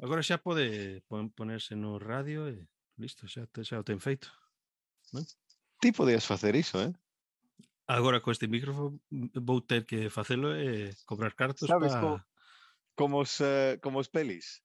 [0.00, 1.02] Agora xa pode
[1.36, 2.66] ponerse no radio e
[2.98, 4.32] listo, xa, xa o ten feito.
[5.14, 5.22] Non?
[5.80, 6.92] Ti podías facer iso, eh?
[7.90, 12.00] Agora co este micrófono mm, vou ter que facelo e eh, cobrar cartos Sabes, pa...
[12.00, 12.10] co,
[12.94, 14.62] como os, uh, eh, como os pelis.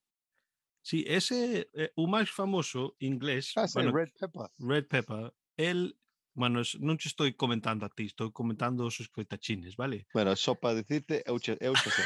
[0.85, 4.47] Sí, ese eh, o máis famoso inglés, ah, sí, bueno, Red Pepper.
[4.61, 5.97] Red Pepper, el,
[6.37, 10.05] bueno, non te estou comentando a ti, estou comentando os escoitachines, vale?
[10.13, 12.05] Bueno, só para dicirte, eu che, eu che sei.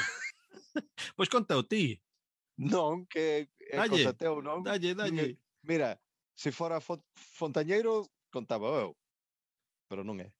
[1.20, 2.00] pois conta o ti.
[2.56, 4.64] Non, que é dalle, cosa teu, non?
[4.64, 5.36] Dalle, dalle.
[5.68, 6.00] Mira,
[6.32, 8.96] se fora Fontañeiro, contaba eu,
[9.92, 10.32] pero non é.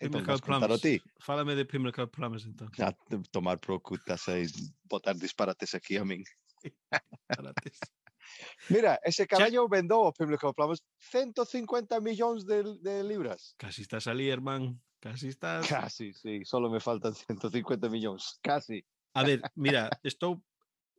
[0.00, 1.02] Pimlico vais contar a ti.
[1.20, 2.68] Fálame de Pimlico Plumbers, então.
[2.80, 2.92] A
[3.30, 4.46] tomar procutas e
[4.88, 6.24] botar disparates aquí a min.
[7.28, 7.78] disparates.
[8.70, 13.54] Mira, ese caballo vendou o Pimlico Plumbers 150 millóns de, de libras.
[13.58, 14.80] Casi estás ali, hermán.
[15.00, 15.66] Casi estás...
[15.68, 16.44] Casi, sí.
[16.44, 18.38] Solo me faltan 150 millóns.
[18.42, 18.84] Casi.
[19.14, 20.42] A ver, mira, estou...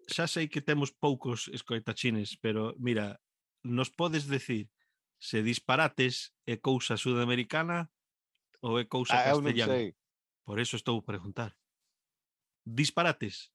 [0.09, 3.21] Xa sei que temos poucos escoitachines, pero, mira,
[3.63, 4.67] nos podes decir
[5.21, 7.89] se disparates é cousa sudamericana
[8.61, 9.93] ou é cousa Ah, castellana.
[10.45, 11.53] Por eso estou a preguntar.
[12.65, 13.49] Disparates.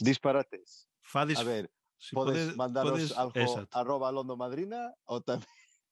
[0.00, 0.88] Disparates.
[1.02, 5.44] Fades, A ver, si podes pode- mandaros podes- algo exacto, arroba Londo Madrina ou tamén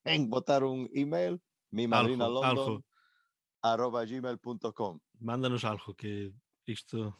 [0.32, 1.40] botar un email
[1.72, 2.74] mi madrina algo, London algo.
[3.62, 6.32] arroba gmail.com Mándanos algo que
[6.66, 7.14] isto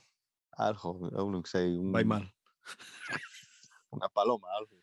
[0.57, 2.25] algo, eu non sei un, vai mal.
[3.95, 4.75] unha paloma, algo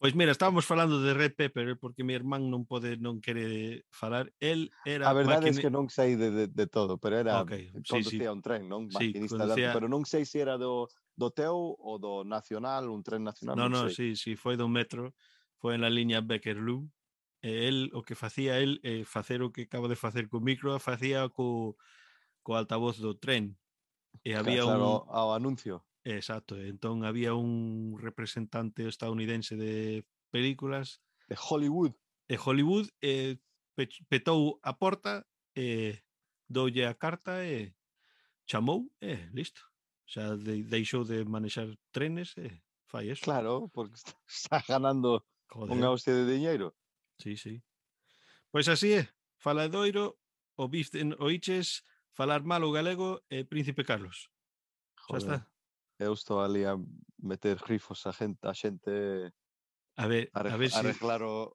[0.00, 3.84] Pois mira, estábamos falando de Red Pepper eh, porque mi irmán non pode, non quere
[3.92, 4.32] falar.
[4.40, 5.60] El era A verdade máquina...
[5.60, 7.68] é que non sei de, de, de todo, pero era okay.
[7.84, 8.32] sí, conducía sí.
[8.32, 8.88] un tren, non?
[8.88, 9.76] Sí, Maquinista conducía...
[9.76, 10.88] pero non sei se era do,
[11.20, 13.60] do teu ou do nacional, un tren nacional.
[13.60, 15.12] No, non, non sí, sí, foi do metro,
[15.60, 16.88] foi na liña Beckerloo.
[17.44, 20.40] Eh, e el, o que facía el, eh, facer o que acabo de facer co
[20.40, 21.76] micro, facía co,
[22.40, 23.52] co altavoz do tren.
[24.24, 25.12] Eh, e había claro, un...
[25.12, 25.84] Ao anuncio.
[26.04, 31.92] Exacto, entón había un representante estadounidense de películas de Hollywood.
[32.28, 33.36] De Hollywood eh,
[34.08, 35.94] petou a porta e eh,
[36.48, 37.66] doulle a carta e eh,
[38.48, 39.60] chamou e eh, listo.
[40.08, 42.56] Xa de, deixou de manexar trenes e eh,
[42.88, 43.22] fai eso.
[43.22, 45.76] Claro, porque está ganando Joder.
[45.76, 46.74] unha hostia de diñeiro.
[47.20, 47.62] Sí, sí.
[48.50, 49.06] Pois así é.
[49.36, 50.18] Fala de Doiro,
[50.56, 54.32] o Biften Oiches, falar mal o galego e Príncipe Carlos.
[54.96, 55.14] Joder.
[55.14, 55.49] Xa está
[56.00, 56.76] eu estou ali a
[57.20, 58.90] meter grifos a xente, a xente
[59.96, 61.04] a ver, a, a ver se si...
[61.04, 61.52] o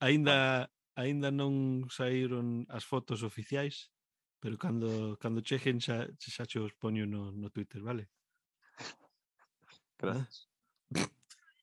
[0.00, 3.92] Aínda aínda non saíron as fotos oficiais,
[4.40, 8.08] pero cando cando cheguen xa xa che os poño no, no Twitter, vale?
[10.00, 10.48] Gracias.
[10.96, 11.06] Ah.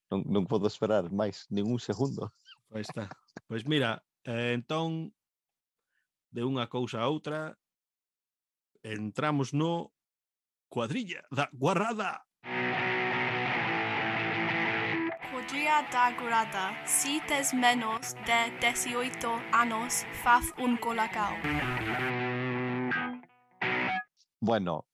[0.10, 2.34] Non, non podo esperar máis ningún segundo.
[2.74, 3.06] Aí está.
[3.46, 5.14] Pois mira, eh, entón
[6.34, 7.54] de unha cousa a outra
[8.82, 9.94] entramos no
[10.70, 12.26] cuadrilla da guarrada.
[15.32, 21.34] Podría dar grada si tes menos de 18 años faz un colacao.
[24.40, 24.86] Bueno,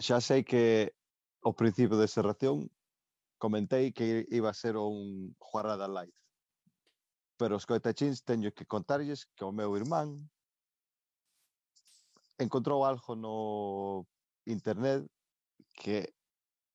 [0.00, 0.96] xa sei que
[1.44, 2.72] ao principio de serración
[3.38, 6.16] comentei que iba a ser un Juarrada Live.
[7.36, 10.30] Pero os coitachins teño que contarlles que o meu irmán
[12.38, 14.06] encontrou algo no
[14.46, 15.06] internet
[15.74, 16.14] que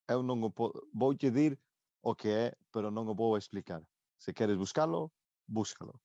[0.07, 0.73] eu non o po...
[0.93, 1.53] voulle dir
[2.01, 3.83] o que é, pero non o vou explicar.
[4.17, 5.13] Se queres buscalo,
[5.47, 6.01] búscalo.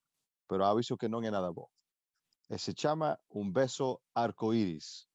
[0.47, 1.73] Pero aviso que non é nada bo.
[2.51, 5.09] E eh, se chama Un beso arcoíris.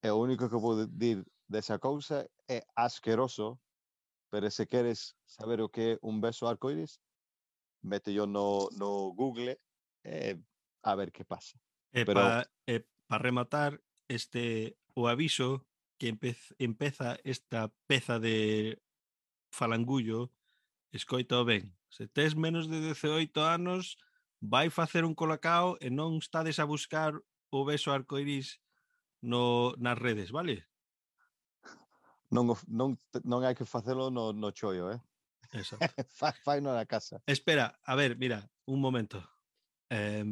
[0.00, 3.60] E o único que vou dir desa cousa é asqueroso,
[4.30, 7.02] pero se queres saber o que é un beso arcoíris,
[7.82, 9.58] mete yo no, no Google
[10.04, 10.38] eh,
[10.82, 11.58] a ver que pasa.
[11.92, 12.20] E pero...
[12.20, 18.82] para e eh, pa rematar, este o aviso que empez, empeza esta peza de
[19.54, 20.34] falangullo,
[20.90, 23.98] escoito ben, se tes menos de 18 anos,
[24.40, 27.14] vai facer un colacao e non estades a buscar
[27.54, 28.58] o beso arcoiris
[29.22, 30.66] no, nas redes, vale?
[32.30, 35.00] Non, non, non hai que facelo no, no chollo, eh?
[35.52, 35.86] Exacto.
[36.46, 37.22] Fai na casa.
[37.26, 39.18] Espera, a ver, mira, un momento.
[39.90, 40.24] Eh,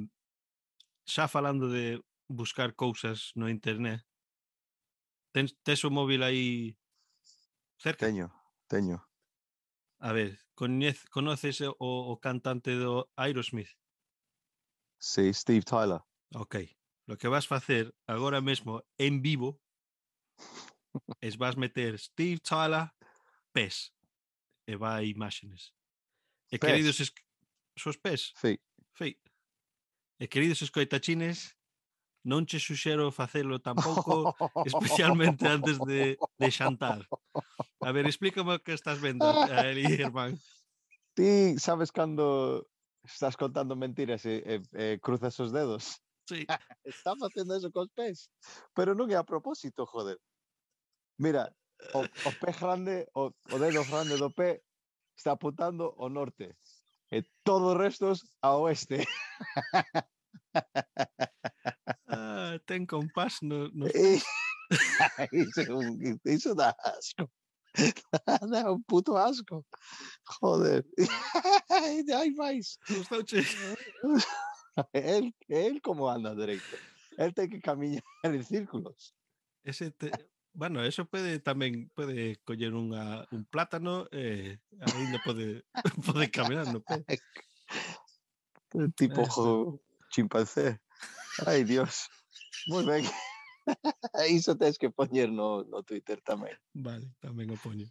[1.05, 4.05] xa falando de buscar cousas no internet.
[5.33, 6.77] Tens, tes o móvil aí
[7.79, 8.07] cerca?
[8.07, 8.33] Teño,
[8.69, 9.05] teño.
[10.01, 13.75] A ver, coñez, conoces o, o cantante do Aerosmith?
[14.99, 16.01] Sí, Steve Tyler.
[16.35, 16.57] Ok.
[17.07, 19.61] Lo que vas facer agora mesmo en vivo
[21.21, 22.93] es vas meter Steve Tyler
[23.53, 23.93] pes
[24.67, 25.73] e vai imaxes.
[26.53, 26.69] E pes.
[26.69, 27.13] queridos es...
[27.77, 28.33] sos pes?
[28.37, 28.61] Sí.
[28.95, 29.19] Sí.
[30.21, 31.57] E queridos escoitachines,
[32.25, 37.07] non che suxero facelo tampouco, especialmente antes de, de xantar.
[37.81, 40.39] A ver, explícame o que estás vendo, eh, Eli Germán.
[41.15, 42.67] Ti sabes cando
[43.05, 46.03] estás contando mentiras e, e, e cruzas os dedos?
[46.29, 46.45] Sí.
[46.85, 48.31] Está facendo eso cos pés.
[48.75, 50.21] Pero non é a propósito, joder.
[51.17, 51.49] Mira,
[51.95, 54.61] o, o pé grande, o, o dedo grande do pé
[55.17, 56.55] está apuntando ao norte
[57.11, 59.03] e todo o restos ao oeste.
[62.55, 63.69] ah, ten compás, no.
[63.73, 63.87] no.
[63.87, 64.23] eso,
[65.83, 67.31] eh, eso da asco.
[68.51, 69.65] da un puto asco.
[70.25, 70.85] Joder.
[71.69, 72.79] Hay más.
[74.93, 76.77] él, él cómo anda directo.
[77.17, 79.15] Él tiene que caminar en círculos.
[79.65, 80.11] Ese te...
[80.55, 85.63] Bueno, eso puede tamén puede coller unha, ah, un plátano e eh, aí non pode,
[86.03, 87.07] pode caminar, non pode.
[88.99, 89.23] Tipo
[90.11, 90.83] chimpancé.
[91.47, 92.11] Ay, Dios.
[92.69, 93.05] Moi ben.
[94.29, 96.57] Iso tens que poñer no, no Twitter tamén.
[96.73, 97.89] Vale, tamén o poño.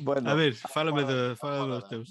[0.00, 2.08] Bueno, a ver, fálame, de, fálame dos teus.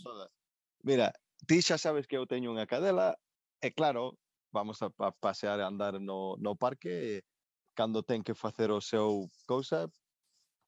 [0.85, 1.13] Mira,
[1.45, 3.17] ti xa sabes que eu teño unha cadela
[3.61, 4.17] e claro,
[4.53, 7.13] vamos a, a pasear e andar no, no parque e
[7.73, 9.89] cando ten que facer o seu cousa,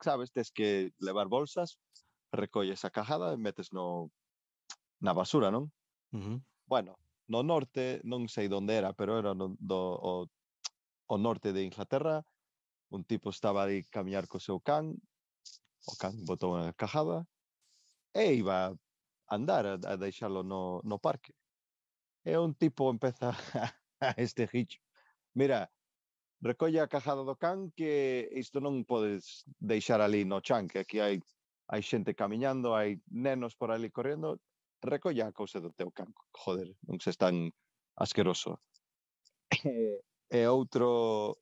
[0.01, 1.77] sabes, tens que levar bolsas,
[2.33, 4.09] recolles a cajada e metes no
[5.01, 5.69] na basura, non?
[6.13, 6.37] Uh -huh.
[6.65, 6.97] Bueno,
[7.29, 10.11] no norte, non sei onde era, pero era no, do, o
[11.07, 12.25] ao norte de Inglaterra,
[12.89, 14.95] un tipo estaba ali camiñar co seu can,
[15.85, 17.25] o can botou unha cajada,
[18.13, 18.75] e iba a
[19.29, 21.33] andar a, a deixalo no, no parque.
[22.25, 23.33] E un tipo empeza
[24.01, 24.81] a este gicho.
[25.33, 25.69] Mira,
[26.41, 30.99] recolle a cajada do can que isto non podes deixar ali no chan, que aquí
[31.01, 31.21] hai
[31.65, 34.37] hai xente camiñando, hai nenos por ali correndo,
[34.81, 36.13] recolle a cousa do teu can.
[36.33, 37.51] Joder, non se están
[37.97, 38.61] asqueroso.
[39.65, 41.37] Eh, e outro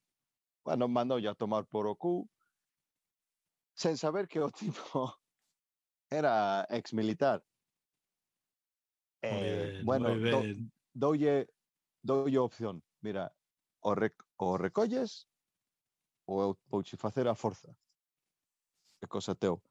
[0.66, 2.30] bueno, mandoulle a tomar por o cu
[3.76, 5.14] sen saber que o tipo
[6.10, 7.44] era ex militar.
[9.24, 10.44] Eh, ben, bueno, do,
[10.94, 11.48] doulle
[12.04, 12.84] doulle eh, opción.
[13.02, 13.34] Mira,
[13.82, 15.28] o, rec, o recolles
[16.26, 17.76] ou eu vouche facer a forza.
[19.02, 19.62] É cosa teu.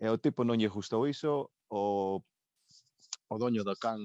[0.00, 2.22] E o tipo non lle gustou iso, o
[3.28, 4.00] o doño do can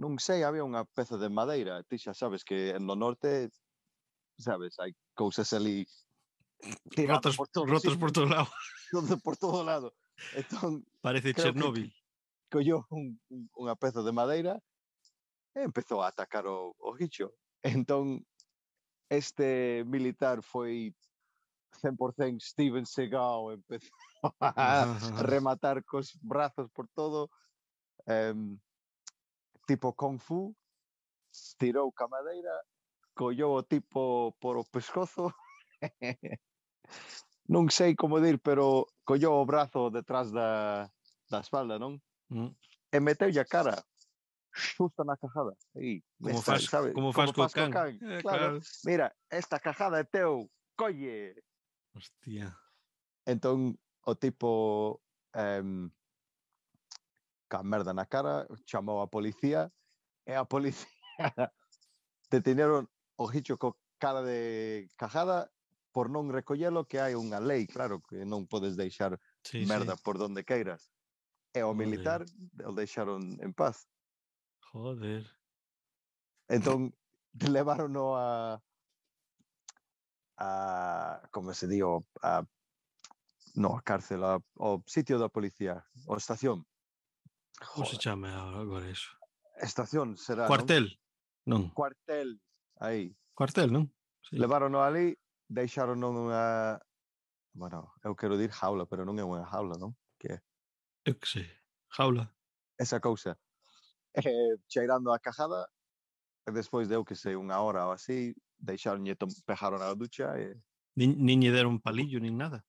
[0.00, 3.52] non sei, había unha peza de madeira, ti xa sabes que en do norte,
[4.40, 5.84] sabes, hai cousas ali
[7.08, 8.48] rotas por todo, rotos por todo lado.
[8.92, 9.96] Todo por todo lado.
[10.36, 11.88] Entón, Parece Chernobyl.
[12.52, 14.60] Colló un, un, unha peza de madeira
[15.56, 17.32] e empezou a atacar o, o guicho.
[17.64, 18.20] Entón,
[19.08, 20.92] este militar foi
[21.80, 23.96] 100% Steven Seagal empezou
[24.44, 24.84] a ah.
[25.24, 27.32] rematar cos brazos por todo.
[28.06, 28.60] em,
[29.66, 30.54] tipo Kung Fu,
[31.58, 32.62] tirou ca madeira,
[33.14, 35.32] collou o tipo por o pescozo,
[37.48, 40.90] non sei como dir, pero collou o brazo detrás da,
[41.30, 42.00] da espalda, non?
[42.30, 42.52] Mm.
[42.92, 43.76] E meteu a cara
[44.52, 45.56] xusta na cajada.
[45.74, 46.92] Aí, como esta, faz, sabe?
[46.92, 47.70] como faz como co can.
[47.70, 47.98] can.
[48.00, 48.60] Eh, claro.
[48.84, 51.34] Mira, esta cajada é teu, colle.
[51.94, 52.56] Hostia.
[53.26, 55.00] Entón, o tipo
[55.34, 55.90] em,
[57.52, 59.68] ca merda na cara, chamou a policía
[60.24, 60.88] e a policía
[62.32, 62.88] deteneron
[63.20, 65.52] o Hicho co cara de cajada
[65.92, 70.00] por non recollelo que hai unha lei, claro, que non podes deixar sí, merda sí.
[70.00, 70.88] por donde queiras.
[71.52, 72.64] E o militar Joder.
[72.64, 73.84] o deixaron en paz.
[74.72, 75.28] Joder.
[76.48, 76.96] Entón,
[77.52, 78.56] levarono a
[80.40, 82.40] a como se di, o, a
[83.54, 86.64] no, a cárcel, a, o sitio da policía, o estación.
[87.68, 89.10] Como se chama agora iso?
[89.60, 90.98] Estación será, Cuartel,
[91.46, 91.70] non?
[91.70, 91.70] non?
[91.70, 92.40] Cuartel,
[92.80, 93.14] aí.
[93.34, 93.86] Cuartel, non?
[94.26, 94.36] Sí.
[94.36, 95.14] Levarono ali,
[95.46, 96.80] deixaron unha...
[97.54, 99.94] Bueno, eu quero dir jaula, pero non é unha jaula, non?
[100.18, 100.38] Que é?
[101.06, 101.46] Eu que sei,
[101.94, 102.32] jaula.
[102.78, 103.38] Esa cousa.
[104.12, 105.64] Eh, cheirando a cajada,
[106.44, 109.16] e despois de eu que sei, unha hora ou así, deixaronlle,
[109.48, 110.52] pejaron a ducha e...
[111.00, 112.60] Nin, nin lle deron palillo, nin nada.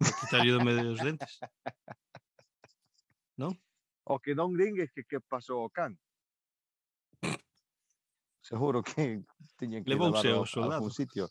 [0.00, 1.36] Quitarlle do medio dos dentes.
[3.36, 3.52] non?
[4.08, 5.92] O que non din é que, que pasou o can.
[8.40, 9.20] Seguro que
[9.60, 10.80] tiñen que levouse ao soldado.
[10.80, 11.28] algún sitio.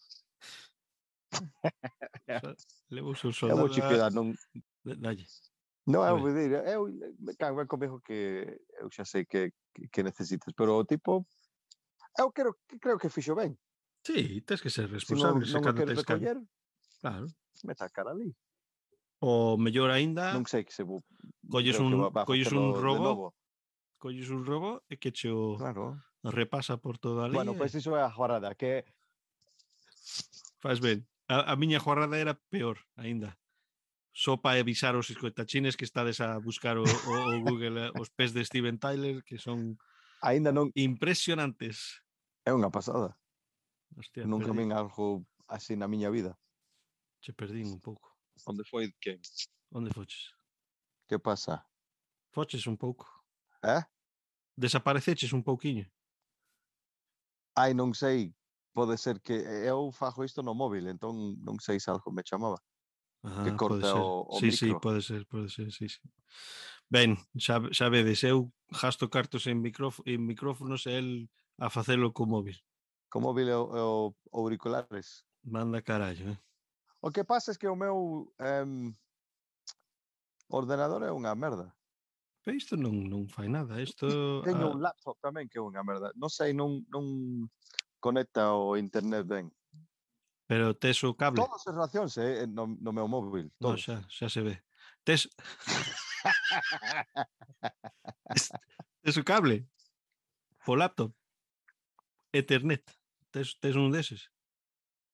[2.94, 3.66] levouse o soldado.
[3.66, 4.38] Eu vou quedar non...
[4.86, 5.26] Dalle.
[5.90, 6.86] Non, eu vou dir, eu
[7.40, 9.56] cago, eu comejo que eh, eu xa sei que,
[9.90, 11.26] que necesites, pero o tipo
[12.18, 13.58] eu quero, creo que fixo ben.
[14.04, 15.46] Sí, tens que ser responsable.
[15.46, 16.38] Se non, non queres recoller,
[17.02, 17.26] claro.
[17.64, 18.30] meta a cara ali.
[19.20, 20.34] O mellor aínda...
[20.34, 20.86] Non sei que se...
[20.86, 21.02] vou...
[21.48, 23.34] Colles un, colles un robo
[23.98, 26.06] colles un robo e que che o claro.
[26.24, 27.36] repasa por toda a lei.
[27.36, 28.86] Bueno, pois pues iso é a jorrada, que...
[30.62, 31.06] Faz ben.
[31.28, 33.36] A, a miña jorrada era peor, aínda.
[34.14, 38.10] Só para avisar os escoitachines que estades a buscar o, o, o Google eh, os
[38.10, 39.78] pés de Steven Tyler, que son
[40.22, 42.02] aínda non impresionantes.
[42.46, 43.18] É unha pasada.
[43.98, 44.58] Hostia, Nunca perdí.
[44.62, 46.38] min algo así na miña vida.
[47.22, 48.07] Che perdín un pouco.
[48.46, 49.20] Onde foi de quem?
[49.72, 50.34] Onde foches?
[51.08, 51.66] Que pasa?
[52.32, 53.06] Foches un pouco.
[53.64, 53.84] É?
[54.56, 55.86] Desapareceches un pouquiño.
[57.56, 58.36] Ai, non sei.
[58.74, 62.22] Pode ser que eh, eu fajo isto no móvil, entón non sei se algo me
[62.22, 62.62] chamaba.
[63.24, 64.58] Ajá, que corta o, o sí, micro.
[64.58, 66.00] Sí, pode ser, pode ser, sí, sí.
[66.90, 71.10] Ben, xa, xa vedes, eu gasto cartos en, micróf en micrófonos e el
[71.58, 72.62] a facelo co móvil.
[73.10, 75.26] Co móvil e o, o auriculares.
[75.42, 76.40] Manda carallo, eh?
[77.02, 78.94] O que pasa é que o meu um,
[80.50, 81.74] ordenador é unha merda.
[82.42, 83.78] Pero isto non, non fai nada.
[83.84, 84.74] Isto, ah, Teño ah...
[84.74, 86.16] un laptop tamén que é unha merda.
[86.16, 87.06] Non sei, non, non
[88.00, 89.52] conecta o internet ben.
[90.48, 91.44] Pero tes o cable.
[91.44, 93.52] Todas as relacións eh, no, no meu móvil.
[93.60, 93.84] Todos.
[93.84, 94.56] No, xa, xa se ve.
[95.08, 95.28] Tes...
[99.04, 99.68] tes o cable.
[100.68, 101.12] O laptop.
[102.32, 102.84] Ethernet.
[103.32, 104.32] Tes, tes un deses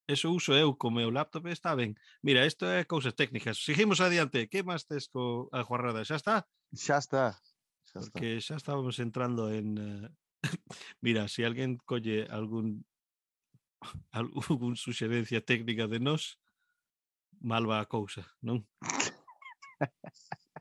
[0.07, 1.95] eso uso eu co meu laptop e está ben.
[2.21, 3.63] Mira, isto é cousas técnicas.
[3.63, 4.47] Seguimos adiante.
[4.47, 6.03] Que máis tes co a jornada?
[6.03, 6.35] Xa está?
[6.75, 7.25] Xa está.
[7.87, 8.11] Xa está.
[8.11, 9.67] Porque xa estábamos entrando en...
[9.79, 10.09] Eh,
[11.01, 12.83] mira, se si alguén colle algún
[14.11, 16.39] algún suxerencia técnica de nós,
[17.39, 18.67] mal va a cousa, non?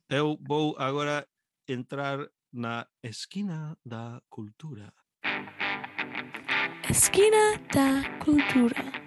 [0.09, 1.26] Eu vou agora
[1.66, 4.93] entrar na esquina da cultura.
[6.90, 9.01] Esquina da cultura.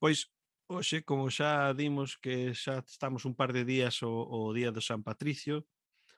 [0.00, 0.32] Pois,
[0.72, 4.80] hoxe, como xa dimos que xa estamos un par de días o, o día do
[4.80, 5.68] San Patricio,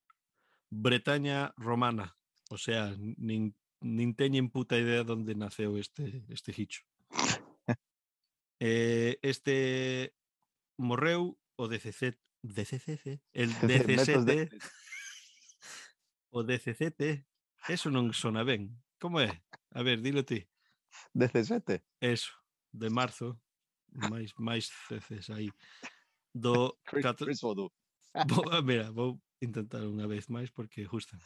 [0.72, 2.16] Bretaña romana.
[2.50, 6.84] O sea, nin, nin teñen puta idea onde naceu este, este hicho.
[8.60, 10.16] eh, este
[10.78, 13.22] morreu o 17, DCCC.
[13.34, 14.54] El DCCT.
[16.32, 17.26] o DCCT.
[17.68, 18.72] Eso non sona ben.
[19.00, 19.44] Como é?
[19.76, 20.48] A ver, dilo ti.
[21.14, 21.84] 17.
[22.00, 22.32] Eso,
[22.72, 23.40] de marzo.
[23.90, 25.52] Mais, máis ceces aí.
[26.34, 26.78] Do...
[26.90, 27.26] Chris, ah, cat...
[27.26, 27.42] Chris
[28.64, 31.18] mira, vou intentar unha vez máis porque justa.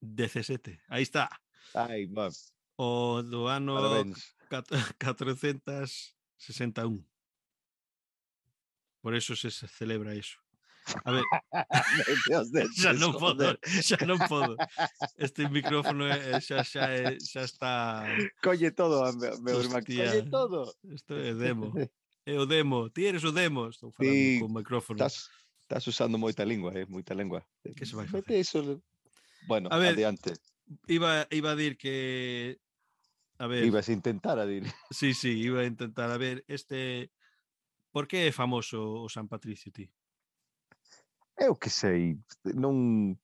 [0.00, 0.80] 7.
[0.88, 1.28] Aí está.
[1.74, 2.30] Ai, mam.
[2.78, 3.74] O do ano
[4.48, 7.04] 461.
[9.08, 10.36] Por eso se celebra eso.
[11.02, 11.22] A ver,
[12.28, 14.52] Dios de xa non podo, xa non podo.
[15.16, 18.04] Este micrófono é, xa, xa, é, xa está...
[18.44, 20.76] Colle todo, ah, meu, meu irmán, colle todo.
[20.92, 21.72] Isto é demo.
[22.28, 22.92] É o demo.
[22.92, 23.72] Ti eres o demo.
[23.72, 25.00] Estou falando sí, con micrófono.
[25.00, 25.32] Estás,
[25.64, 26.84] estás usando moita lingua, eh?
[26.84, 27.40] moita lingua.
[27.64, 28.28] Que se vai facer?
[28.28, 28.60] Mete iso...
[29.48, 30.36] Bueno, a ver, adiante.
[30.84, 32.60] Iba, iba a dir que...
[33.40, 33.64] A ver...
[33.64, 34.68] Ibas a intentar a dir.
[34.92, 36.12] Sí, sí, iba a intentar.
[36.12, 37.08] A ver, este
[37.90, 39.90] Por que é famoso o San Patricio ti?
[41.38, 43.16] Eu que sei, non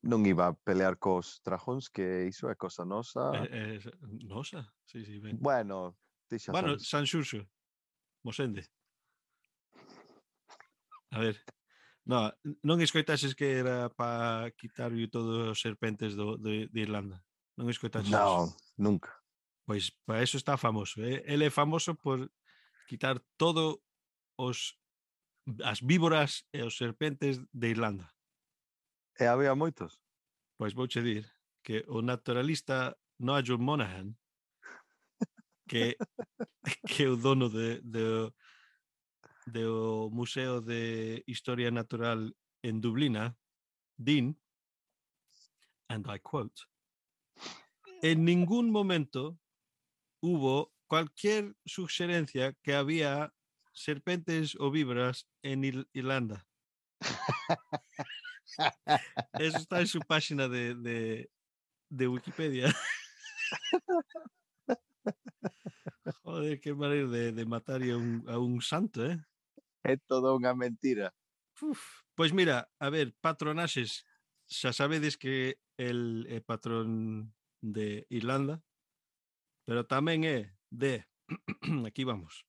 [0.00, 3.20] non iba a pelear cos trajóns que iso é cosa nosa.
[3.36, 3.92] É, eh, eh
[4.24, 4.72] nosa?
[4.88, 5.36] Sí, sí, ben.
[5.36, 5.96] Bueno,
[6.28, 7.44] deixa Bueno, San Xurxo.
[8.24, 8.64] Mosende.
[11.10, 11.36] A ver.
[12.08, 12.32] No,
[12.64, 17.20] non escoitases que era para quitar todos os serpentes do, de, de Irlanda.
[17.60, 18.08] Non escoitases.
[18.08, 18.48] Non,
[18.80, 19.12] nunca.
[19.68, 21.04] Pois para eso está famoso.
[21.04, 21.20] Eh?
[21.28, 22.24] Ele é famoso por
[22.90, 23.78] quitar todo
[24.36, 24.74] os
[25.62, 28.10] as víboras e os serpentes de Irlanda.
[29.14, 30.02] E había moitos.
[30.58, 31.24] Pois vouche dir
[31.62, 34.18] que o naturalista Nigel Monaghan,
[35.70, 35.96] que,
[36.90, 38.32] que é o dono de, de,
[39.46, 43.38] do Museo de Historia Natural en Dublina,
[43.96, 44.34] din,
[45.88, 46.66] and I quote,
[48.02, 49.38] en ningún momento
[50.20, 53.32] hubo cualquier sugerencia que había
[53.72, 56.48] serpentes o víboras en Ir- Irlanda.
[59.38, 61.30] Eso está en su página de, de,
[61.88, 62.74] de Wikipedia.
[66.24, 69.16] Joder, qué manera de, de matar a un, a un santo, ¿eh?
[69.86, 71.14] É toda unha mentira.
[71.62, 74.04] Uf, Pois mira, a ver, patronaxes,
[74.50, 77.32] xa sabedes que el é patrón
[77.62, 78.60] de Irlanda,
[79.64, 81.04] pero tamén é de,
[81.86, 82.46] aquí vamos,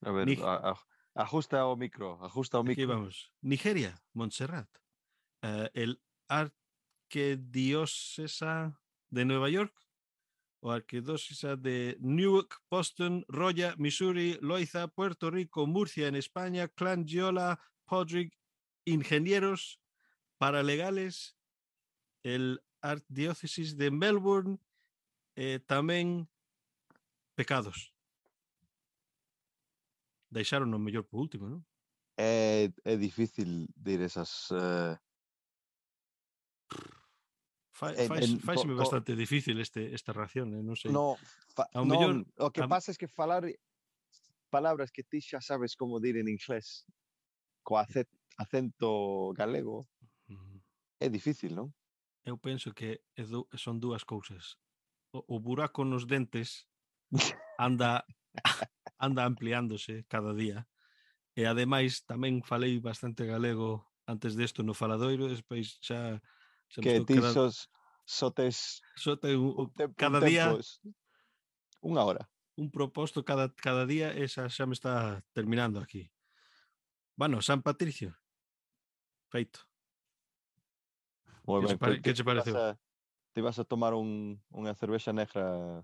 [0.00, 2.88] A ver, Ni- a, a- ajusta o micro, ajusta o aquí micro.
[2.88, 4.68] vamos, Nigeria, Montserrat,
[5.42, 8.80] eh, el arquidiócesa
[9.10, 9.74] de Nueva York,
[10.62, 17.58] o arquidiócesa de Newark, Boston, Roya, Missouri, Loiza, Puerto Rico, Murcia en España, Clan Giola,
[17.86, 18.36] Podrick,
[18.84, 19.80] ingenieros,
[20.38, 21.36] paralegales,
[22.22, 24.58] el arquidiócesis de Melbourne,
[25.36, 26.28] eh, tamén
[27.40, 27.96] pecados.
[30.28, 31.64] Deixaron o mellor por último, non?
[32.20, 34.52] É, é difícil dir esas...
[34.52, 34.96] Eh, uh...
[37.72, 40.60] Fai, fai, faiseme bastante difícil este, esta reacción, eh?
[40.60, 40.92] non sei.
[40.92, 41.16] No,
[41.56, 42.68] fa, ao no, mellor, o que a...
[42.68, 43.48] pasa é que falar
[44.52, 46.84] palabras que ti xa sabes como dir en inglés
[47.64, 49.88] co acento, acento galego
[51.00, 51.72] é difícil, non?
[52.28, 53.24] Eu penso que é
[53.56, 54.60] son dúas cousas.
[55.16, 56.68] O, o buraco nos dentes
[57.58, 58.04] anda
[58.98, 60.68] anda ampliándose cada día.
[61.34, 66.18] E ademais tamén falei bastante galego antes desto no faladoiro, despois xa
[66.68, 67.70] xa que ti quedando- sos
[68.04, 70.82] sotes sote un, te, cada un día tempos.
[71.80, 72.26] unha hora.
[72.58, 76.10] Un proposto cada cada día e xa, xa me está terminando aquí.
[77.16, 78.16] Bueno, San Patricio.
[79.30, 79.64] Feito.
[81.46, 82.76] Moi ben, que, que, che pareceu?
[83.32, 85.80] Te vas a tomar un, unha cervexa negra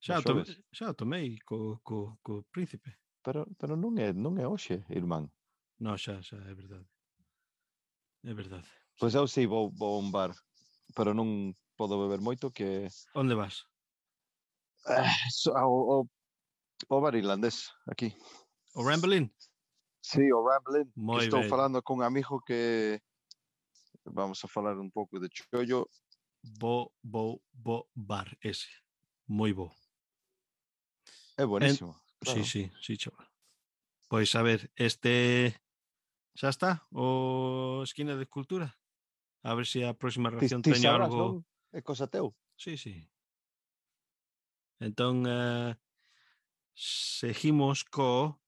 [0.00, 2.94] Xa, to, xa tomei co, co, co príncipe.
[3.22, 5.26] Pero, pero non é, non é hoxe, irmán.
[5.82, 6.86] No, xa, xa, é verdade.
[8.24, 8.66] É verdade.
[8.98, 10.34] Pois eu sei vou, vou a un bar,
[10.94, 12.86] pero non podo beber moito que...
[13.14, 13.62] Onde vas?
[14.88, 16.02] Ah, eh, so, ao, ao,
[16.88, 18.14] ao bar irlandés, aquí.
[18.72, 19.28] O Ramblin?
[20.00, 20.88] Sí, o Ramblin.
[20.96, 21.50] Moi estou ben.
[21.50, 23.02] falando con un amigo que
[24.06, 25.90] vamos a falar un pouco de chollo.
[26.56, 28.70] Bo, bo, bo bar ese.
[29.26, 29.68] Moi bo.
[31.38, 31.94] É buenísimo.
[31.94, 32.08] En...
[32.20, 32.44] Claro.
[32.44, 33.28] Sí, sí, sí, chaval.
[34.08, 35.54] Pois a ver, este
[36.34, 38.74] xa está o esquina de cultura.
[39.46, 41.22] A ver se si a próxima reacción ti, teño sabrás, algo.
[41.22, 41.46] Non?
[41.70, 42.34] É cosa teu.
[42.58, 43.06] Sí, sí.
[44.82, 45.78] Entón, eh,
[46.74, 48.42] seguimos co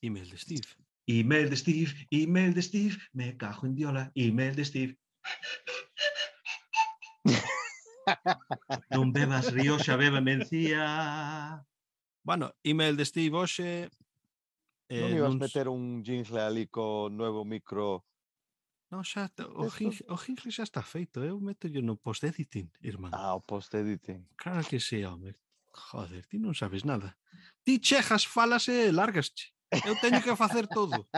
[0.00, 0.68] email de Steve.
[1.04, 4.96] Email de Steve, email de Steve, me cajo en diola, email de Steve.
[8.94, 11.64] non bebas Rioxa, beba Mencía.
[12.22, 13.90] Bueno, email de Steve hoxe...
[14.88, 15.40] Eh, non ibas non...
[15.40, 18.04] meter un jingle ali co novo micro
[18.94, 23.10] Non, xa, o, jingle, o jingle xa está feito, eu meto no post-editing, irmán.
[23.10, 24.22] Ah, o post-editing.
[24.38, 25.34] Claro que sí, home.
[25.74, 27.18] Joder, ti non sabes nada.
[27.66, 29.50] Ti chejas, falas e largasche.
[29.82, 31.08] Eu teño que facer todo.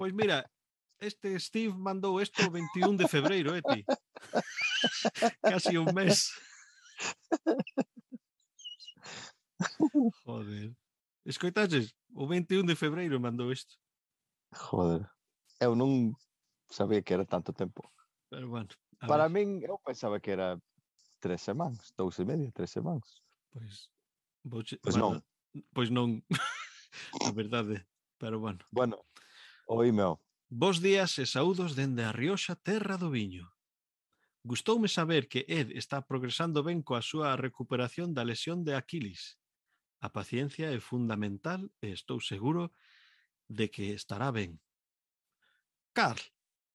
[0.00, 0.48] Pois mira,
[0.96, 3.84] este Steve mandou isto o 21 de febreiro, eh, ti.
[5.42, 6.32] Casi un mes.
[10.24, 10.74] Joder.
[11.24, 11.94] Escoitaches?
[12.14, 13.76] O 21 de febreiro mandou isto.
[14.54, 15.08] Joder.
[15.60, 16.16] Eu non
[16.70, 17.84] sabía que era tanto tempo.
[18.30, 18.68] Pero bueno.
[19.00, 19.32] Para ver.
[19.32, 20.58] min, eu pensaba que era
[21.20, 23.22] tres semanas, dous e media, tres semanas.
[23.52, 23.92] Pois,
[24.44, 25.22] vou pois bueno, non.
[25.74, 26.08] Pois non,
[27.26, 27.86] a verdade,
[28.18, 28.64] pero bueno.
[28.70, 29.04] Bueno,
[29.68, 30.16] oíme.
[30.50, 33.46] Bos días e saúdos dende a Rioxa Terra do Viño.
[34.42, 39.36] Gustoume saber que Ed está progresando ben coa súa recuperación da lesión de Aquiles.
[40.00, 42.72] A paciencia é fundamental e estou seguro
[43.52, 44.56] de que estará ben.
[45.92, 46.24] Carl,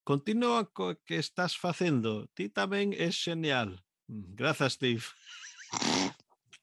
[0.05, 2.29] continúa co que estás facendo.
[2.37, 3.81] Ti tamén és xenial.
[4.13, 5.01] Mm, grazas, Steve.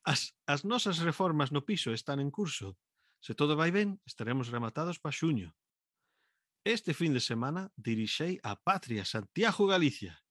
[0.06, 2.78] As, as nosas reformas no piso están en curso.
[3.18, 5.50] Se todo vai ben, estaremos rematados para xuño.
[6.62, 10.22] Este fin de semana dirixei a Patria Santiago Galicia.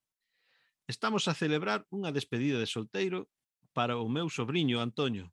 [0.92, 3.32] Estamos a celebrar unha despedida de solteiro
[3.72, 5.32] para o meu sobrinho Antonio.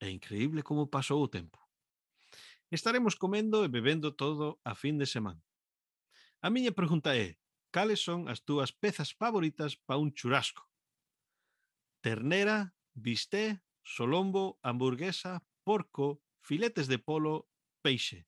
[0.00, 1.60] É increíble como pasou o tempo.
[2.72, 5.44] Estaremos comendo e bebendo todo a fin de semana.
[6.40, 7.36] A miña pregunta é,
[7.68, 10.64] cales son as túas pezas favoritas para un churrasco?
[12.00, 17.44] Ternera, bisté, solombo, hamburguesa, porco, filetes de polo,
[17.84, 18.24] peixe.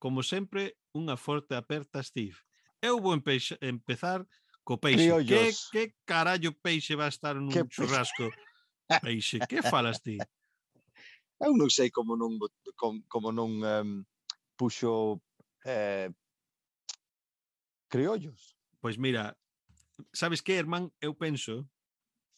[0.00, 2.40] Como sempre, unha forte aperta, Steve.
[2.80, 4.24] Eu vou empe empezar
[4.70, 5.02] co peixe.
[5.02, 5.68] Criollos.
[5.70, 8.30] Que, que carallo peixe vai estar nun que churrasco?
[9.02, 10.18] Peixe, que falas ti?
[11.42, 12.38] Eu non sei como non
[13.10, 14.06] como non um,
[14.54, 15.18] puxo
[15.66, 16.06] eh,
[17.90, 18.54] criollos.
[18.78, 19.34] Pois mira,
[20.14, 20.94] sabes que, irmán?
[21.02, 21.66] eu penso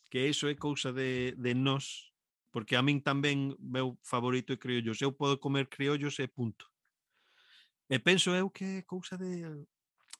[0.08, 2.16] que iso é cousa de, de nós,
[2.48, 5.04] porque a min tamén meu favorito é criollos.
[5.04, 6.64] Eu podo comer criollos e punto.
[7.92, 9.44] E penso eu que é cousa de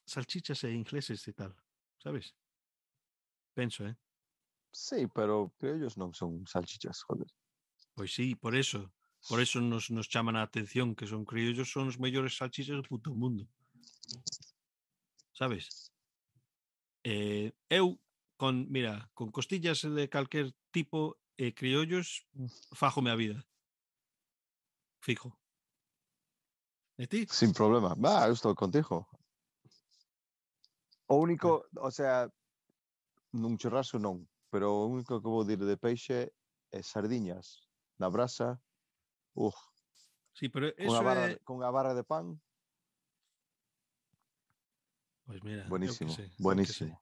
[0.05, 1.57] salchichas e ingleses e tal
[2.03, 2.35] sabes?
[3.55, 3.97] Penso, eh?
[4.73, 7.29] Sí, pero que ellos non son salchichas, joder.
[7.95, 8.91] Pois sí, por eso.
[9.29, 12.83] Por eso nos, nos chaman a atención que son criollos son os mellores salchichas do
[12.83, 13.47] puto mundo.
[15.31, 15.93] Sabes?
[17.05, 18.01] Eh, eu,
[18.37, 22.27] con, mira, con costillas de calquer tipo e eh, criollos,
[22.75, 23.39] fajome a vida.
[25.05, 25.37] Fijo.
[26.99, 27.27] E ti?
[27.29, 27.95] Sin problema.
[27.95, 29.07] Va, eu estou contigo.
[31.13, 32.25] O único, o sea,
[33.37, 36.33] nun churrasco non, pero o único que vou dir de peixe
[36.73, 37.69] é sardiñas
[38.01, 38.57] na brasa.
[39.37, 39.53] Uf.
[40.33, 41.37] Sí, pero eso con a barra, é...
[41.45, 42.41] con a barra de pan.
[45.29, 46.97] Pois mira, buenísimo, sei, buenísimo.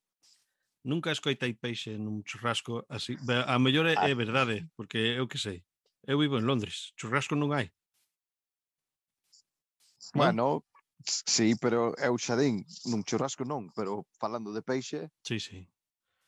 [0.82, 3.14] Nunca escoitei peixe nun churrasco así.
[3.46, 5.62] A mellor é, ah, é verdade, porque eu que sei.
[6.02, 7.70] Eu vivo en Londres, churrasco non hai.
[10.18, 10.66] Bueno,
[11.07, 15.64] Sí, pero eu xa din, nun churrasco non, pero falando de peixe, sí, sí.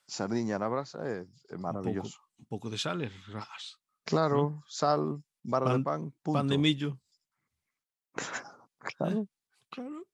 [0.09, 2.17] sardiña na brasa é, é maravilloso.
[2.17, 3.77] Un pouco, un pouco de sal e ras.
[4.05, 4.65] Claro, ¿no?
[4.65, 6.39] sal, barra pan, de pan, punto.
[6.41, 6.91] Pan de millo.
[8.81, 9.29] claro.
[9.69, 10.05] Claro.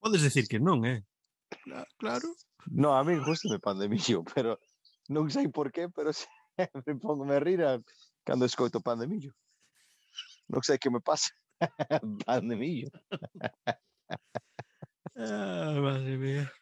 [0.00, 1.04] Podes decir que non, eh?
[1.96, 2.28] Claro.
[2.68, 4.60] No, a mí gusta de pan de millo, pero
[5.08, 6.12] non sei por qué, pero
[6.56, 7.80] sempre pongo me rir a
[8.24, 9.32] cando escoito pan de millo.
[10.48, 11.30] Non sei que me pasa.
[12.26, 12.90] pan de millo.
[15.16, 16.52] Ah, madre mía.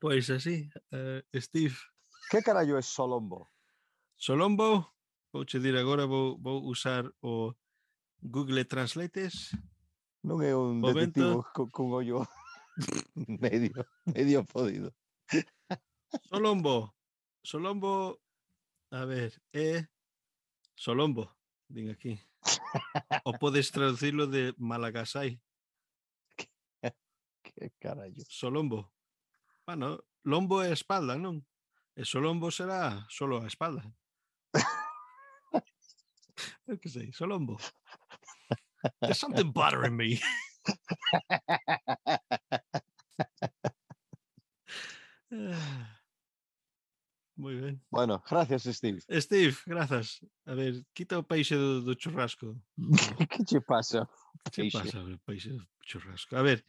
[0.00, 1.74] Pois así, eh, Steve.
[2.30, 3.48] Que carallo é solombo?
[4.16, 4.94] Solombo,
[5.32, 7.54] vou che dir agora, vou, vou usar o
[8.22, 9.50] Google Translates.
[10.22, 10.94] Non é un Momento.
[10.94, 12.26] detectivo con, con ollo
[13.42, 14.94] medio, medio podido.
[16.30, 16.94] Solombo.
[17.42, 18.20] Solombo,
[18.90, 19.86] a ver, é
[20.76, 21.32] Solombo,
[21.70, 22.18] din aquí.
[23.24, 25.40] o podes traducirlo de Malagasai.
[27.48, 28.24] Que, que carallo.
[28.28, 28.92] Solombo.
[29.64, 31.40] Bueno, lombo é a espalda, non?
[31.96, 33.82] E solombo será solo a espalda.
[36.68, 37.56] Eu que sei, solombo.
[39.00, 40.20] There's something bothering me.
[47.48, 47.80] moi ben.
[47.90, 49.00] Bueno, gracias, Steve.
[49.20, 50.20] Steve, grazas.
[50.44, 52.60] A ver, quita o peixe do, do churrasco.
[53.32, 54.06] que che pasa?
[54.52, 56.36] Que che pasa, o peixe do churrasco?
[56.36, 56.64] A ver,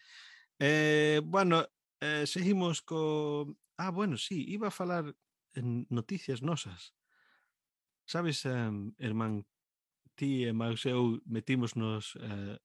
[0.59, 1.67] eh, bueno,
[1.99, 3.57] eh, seguimos co...
[3.77, 5.13] Ah, bueno, sí, iba a falar
[5.53, 6.93] en noticias nosas.
[8.05, 9.45] Sabes, um, hermán,
[10.15, 12.57] ti e Maxeu metimos nos eh,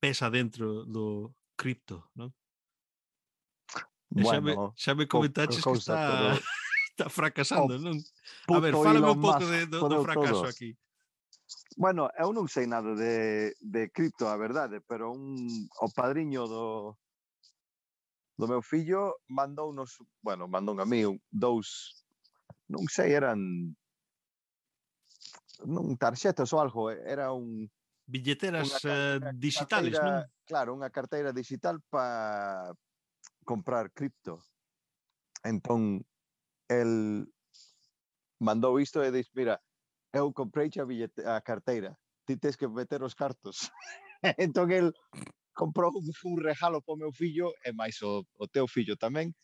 [0.00, 2.34] pesa dentro do cripto, non?
[4.10, 6.34] Bueno, xa me, xa me comentaches que está...
[6.34, 6.63] Pero
[6.94, 7.98] está fracasando, oh, non?
[8.54, 10.54] A ver, fálame Elon un pouco de, do, do fracaso todos.
[10.54, 10.70] aquí.
[11.76, 15.34] Bueno, eu non sei nada de, de cripto, a verdade, eh, pero un,
[15.82, 16.94] o padriño do,
[18.38, 21.02] do meu fillo mandou nos, bueno, mandou a mí
[21.34, 21.98] dous,
[22.70, 23.74] non sei, eran
[25.66, 27.66] non tarxetas ou algo, eh, era un
[28.06, 30.46] billeteras eh, carteira, unha, digitales, carteira, non?
[30.46, 32.70] Claro, unha carteira digital para
[33.42, 34.38] comprar cripto.
[35.44, 36.04] Entón
[36.68, 37.26] el
[38.40, 39.60] mandou isto e dix, mira,
[40.12, 43.70] eu comprei a, billete, a carteira, ti tens que meter os cartos.
[44.38, 44.92] entón, el
[45.52, 49.34] comprou un, un regalo para o meu fillo e máis o, o teu fillo tamén,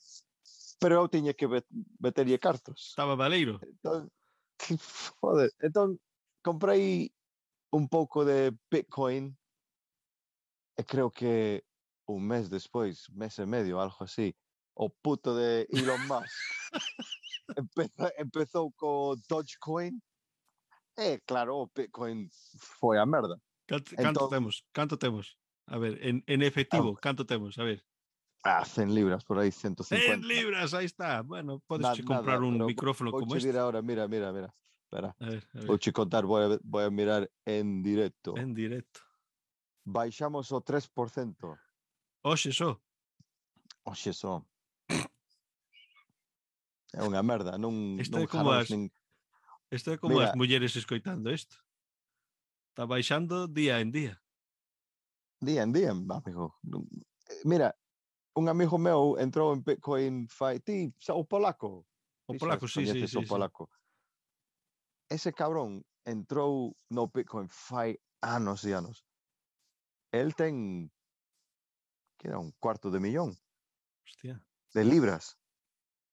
[0.80, 1.46] pero eu tiña que
[2.00, 2.92] meterlle cartos.
[2.92, 3.60] Estaba valeiro.
[3.62, 4.10] Entón,
[5.20, 6.00] joder, entón
[6.42, 7.12] comprei
[7.70, 9.36] un pouco de Bitcoin
[10.76, 11.62] e creo que
[12.08, 14.34] un mes despois, mes e medio, algo así,
[14.74, 16.34] o puto de Elon Musk
[17.56, 20.00] empezou, empezou co Dogecoin
[20.96, 23.40] e claro, o Bitcoin foi a merda.
[23.66, 24.64] Canto, canto entón, temos?
[24.72, 25.38] Canto temos?
[25.66, 27.58] A ver, en, en ah, efectivo, ah, canto temos?
[27.58, 27.82] A ver.
[28.44, 30.06] Ah, 100 libras, por aí 150.
[30.06, 31.22] 100 libras, aí está.
[31.22, 33.56] Bueno, podes Na, comprar nada, un micrófono como este.
[33.58, 34.54] ahora, mira, mira, mira.
[34.84, 35.14] Espera.
[35.20, 35.66] A ver, a ver.
[35.66, 38.36] Vou che contar, voy a, vou a mirar en directo.
[38.36, 39.00] En directo.
[39.84, 41.58] Baixamos o 3%.
[42.24, 42.80] Oxe só.
[43.84, 44.44] Oxe só.
[46.92, 48.90] É unha merda, non, Isto non é como as- nin...
[49.70, 50.38] Isto é como as Mira.
[50.38, 51.54] mulleres escoitando isto.
[52.74, 54.18] Está baixando día en día.
[55.38, 56.58] Día en día, amigo.
[57.46, 57.78] Mira,
[58.34, 60.58] un amigo meu entrou en Bitcoin fai...
[60.58, 61.86] Ti, o polaco?
[62.26, 63.64] O polaco, sí, sí, coñeces sí, o sí.
[65.10, 69.06] Ese cabrón entrou no Bitcoin fai anos e anos.
[70.10, 70.90] El ten
[72.18, 73.38] que era un cuarto de millón
[74.04, 74.42] Hostia.
[74.74, 75.38] de libras.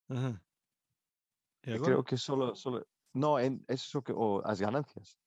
[0.09, 0.41] Ajá.
[1.75, 5.19] Creo que solo, solo no, en eso que o as ganancias.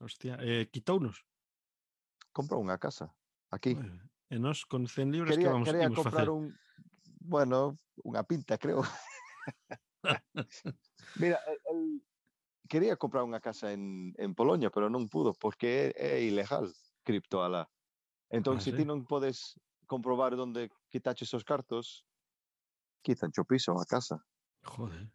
[0.00, 1.24] Hostia, eh, quitounos.
[2.32, 3.14] Comprou unha casa
[3.50, 3.72] aquí.
[3.74, 4.00] Eh,
[4.30, 4.38] E
[4.70, 6.30] con 100 libras que quería, vamos quería imos comprar facer?
[6.30, 6.54] un
[7.20, 7.74] bueno,
[8.04, 8.82] unha pinta, creo.
[11.20, 12.02] Mira, el, el-
[12.70, 16.70] quería comprar unha casa en, en Polonia, pero non pudo porque é, é ilegal
[17.02, 17.66] cripto alá.
[18.30, 18.78] Entón, Ah, se sí?
[18.78, 19.58] ti non podes
[19.90, 22.06] comprobar onde quitaches os cartos,
[23.02, 24.22] quitan o piso a casa.
[24.62, 25.10] Joder.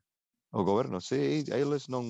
[0.55, 2.07] O goberno, sí, eles non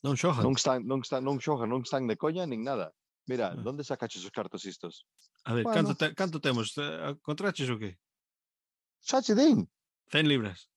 [0.00, 0.40] non xogan.
[0.40, 2.96] Non están, non están, non xogan, non están de coña nin nada.
[3.28, 3.60] Mira, ah.
[3.60, 5.04] onde sacaches os cartos istos?
[5.44, 6.72] A ver, bueno, canto, te, canto temos?
[6.80, 8.00] Eh, contraches o que?
[9.04, 9.68] Xa che din.
[10.16, 10.72] 100 libras.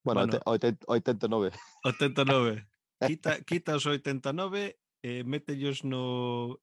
[0.00, 0.40] Bueno, bueno
[0.88, 1.52] 89.
[1.84, 2.64] 89.
[3.04, 6.56] quita, quita os 89 e métellos no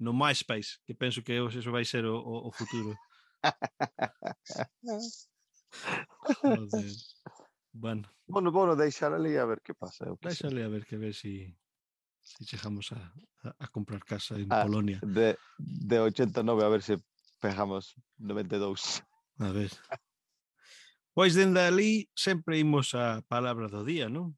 [0.00, 2.96] no MySpace, que penso que eso vai ser o, o futuro.
[6.40, 6.88] Joder.
[7.78, 8.08] Bueno.
[8.26, 10.06] Bueno, bueno, deixar ali a ver que pasa.
[10.22, 11.54] Deixar ali a ver que ver si
[12.22, 13.12] se si chegamos a,
[13.44, 14.98] a, a comprar casa en ah, Polonia.
[15.02, 16.98] De, de 89 a ver se
[17.40, 19.04] pegamos 92.
[19.38, 19.70] A ver.
[21.12, 24.36] Pois dende ali sempre imos a palabra do día, non?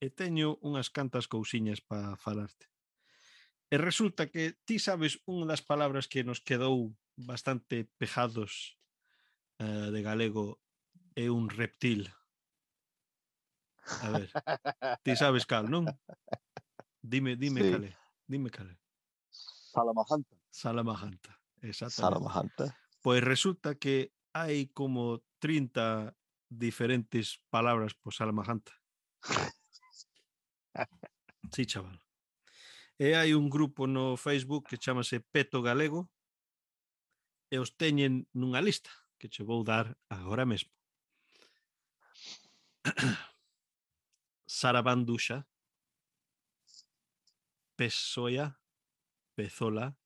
[0.00, 2.68] E teño unhas cantas cousiñas para falarte.
[3.72, 8.76] E resulta que ti sabes unha das palabras que nos quedou bastante pejados
[9.60, 10.60] uh, de galego
[11.14, 12.10] é un reptil.
[14.02, 14.30] A ver,
[15.04, 15.86] ti sabes cal, non?
[17.02, 17.70] Dime, dime sí.
[17.70, 18.78] cale, dime cale.
[19.30, 20.36] Salamajanta.
[20.50, 22.00] Salamajanta, exactamente.
[22.00, 22.78] Salamajanta.
[23.02, 26.16] Pois resulta que hai como 30
[26.48, 28.72] diferentes palabras por Salamajanta.
[31.52, 32.00] sí, chaval.
[32.98, 36.08] Eh, e hai un grupo no Facebook que chamase Peto Galego
[37.50, 40.70] e os teñen nunha lista que che vou dar agora mesmo.
[44.54, 45.44] Sarabandusha,
[47.76, 48.54] Pesoya,
[49.36, 49.96] Pezola,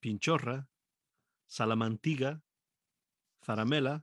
[0.00, 0.66] Pinchorra,
[1.46, 2.40] Salamantiga,
[3.44, 4.02] Zaramela,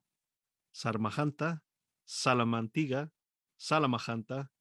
[0.72, 1.64] Sarmajanta,
[2.06, 3.10] Salamantiga,
[3.58, 4.52] Salamajanta,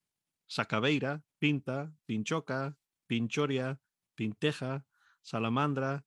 [0.48, 2.74] Sacabeira, Pinta, Pinchoca,
[3.06, 3.78] Pinchoria,
[4.16, 4.86] Pinteja,
[5.22, 6.02] Salamandra,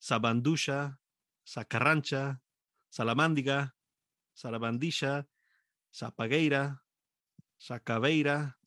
[0.00, 0.98] Sabandusha,
[1.46, 2.40] Sacarrancha,
[2.90, 3.72] Salamándiga,
[4.34, 5.28] Sarabandisha,
[5.92, 6.82] Sapagueira,
[7.62, 8.58] Sacabeira,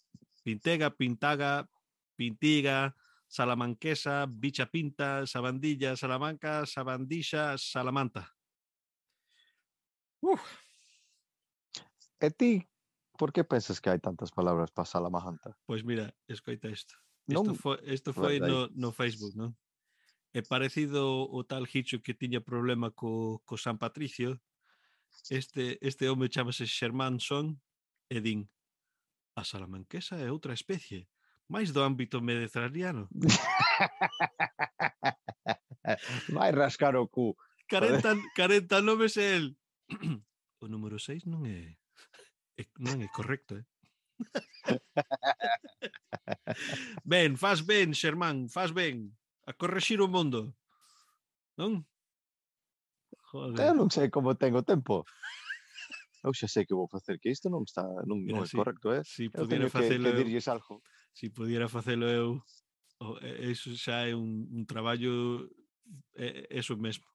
[0.41, 1.68] Pintega, Pintaga,
[2.16, 2.96] Pintiga,
[3.28, 8.32] Salamanquesa, Bicha Pinta, Sabandilla, Salamanca, Sabandisha, Salamanta.
[12.22, 12.64] E ti,
[13.20, 15.60] por que pensas que hai tantas palabras para Salamajanta?
[15.68, 16.72] Pois mira, escoita
[17.28, 19.60] Non, foi, isto foi Right, no, no Facebook, non?
[20.32, 24.39] É parecido o tal Hicho que tiña problema co, co San Patricio.
[25.28, 27.60] Este, este home chamase Xermán Son
[28.08, 28.48] e din
[29.36, 31.08] A salamanquesa é outra especie,
[31.50, 33.10] máis do ámbito mediterráneo.
[36.32, 37.36] Vai rascar o cu.
[37.70, 39.56] 40, 40 nomes é el.
[40.64, 41.76] O número 6 non é
[42.80, 43.66] non é correcto, eh?
[47.04, 49.14] ben, faz ben, Xermán, faz ben
[49.46, 50.56] a corregir o mundo.
[51.60, 51.86] Non?
[53.30, 53.62] Joder.
[53.62, 55.04] Eu non sei como tengo tempo
[56.26, 58.57] eu xa sei que vou facer, que isto non está, non, Mira, non é si,
[58.57, 59.05] correcto, eh?
[59.05, 60.73] Si eu pudiera facelo que, que eu, algo.
[61.13, 62.28] Si pudiera facelo eu,
[62.99, 65.45] oh, eso xa é un, un traballo
[66.17, 67.05] é, é eso mesmo.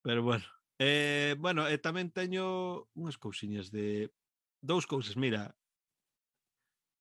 [0.00, 0.44] Pero bueno,
[0.80, 4.08] eh, bueno, e eh, tamén teño unhas cousiñas de
[4.64, 5.52] dous cousas, mira,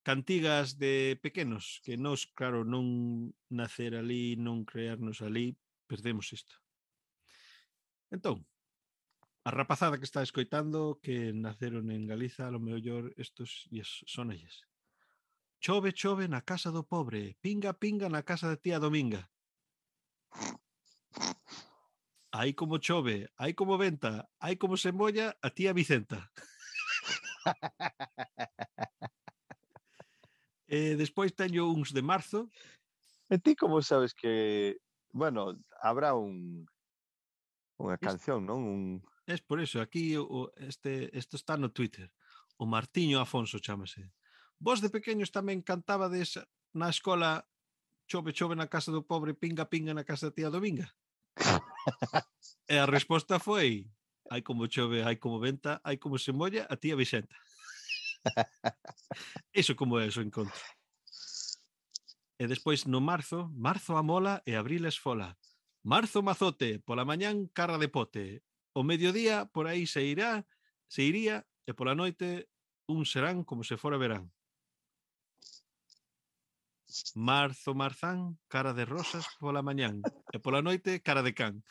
[0.04, 5.56] cantigas de pequenos que nos, claro, non nacer ali, non crearnos ali,
[5.88, 6.60] perdemos isto.
[8.12, 8.44] Entón,
[9.44, 14.32] a rapazada que está escoitando que naceron en Galiza, a lo mellor estos yes, son
[14.32, 14.64] elles.
[15.60, 19.30] Chove, chove na casa do pobre, pinga, pinga na casa de tía Dominga.
[22.32, 26.32] Aí como chove, aí como venta, aí como se molla a tía Vicenta.
[30.68, 32.50] e despois teño uns de marzo.
[33.30, 34.80] E ti como sabes que,
[35.12, 36.66] bueno, habrá un
[37.78, 38.64] unha canción, non?
[38.64, 38.82] Un
[39.26, 42.12] Es por eso, aquí o, este, isto está no Twitter.
[42.58, 44.12] O Martiño Afonso chamase.
[44.60, 46.40] Vos de pequeños tamén cantabades
[46.76, 47.48] na escola
[48.08, 50.92] chove, chove na casa do pobre, pinga, pinga na casa da tía Dominga?
[52.64, 53.92] E a resposta foi
[54.32, 57.36] hai como chove, hai como venta, hai como se molla a tía Vicenta.
[59.52, 60.64] Iso como é o encontro.
[62.40, 65.36] E despois no marzo, marzo a mola e abril esfola.
[65.84, 70.46] Marzo mazote, pola mañán cara de pote, O mediodía por aí se irá,
[70.90, 72.50] se iría e pola noite
[72.90, 74.34] un serán como se fora verán.
[77.16, 80.02] Marzo Marzán, cara de rosas pola mañán
[80.34, 81.64] e pola noite cara de can.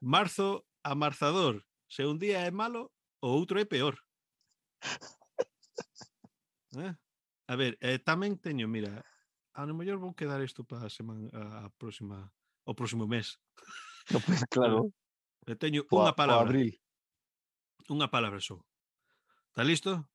[0.00, 3.96] Marzo amarzador, se un día é malo, o outro é peor.
[6.76, 6.94] Eh?
[7.50, 9.02] A ver, eh, tamén teño, mira,
[9.54, 12.30] a lo mellor vou quedar isto para a semana a, próxima
[12.66, 13.38] o próximo mes.
[14.10, 14.90] No, pues, claro,
[15.46, 16.74] E teño po, unha palabra, abril.
[17.92, 18.58] unha palabra só.
[19.52, 20.08] Está listo?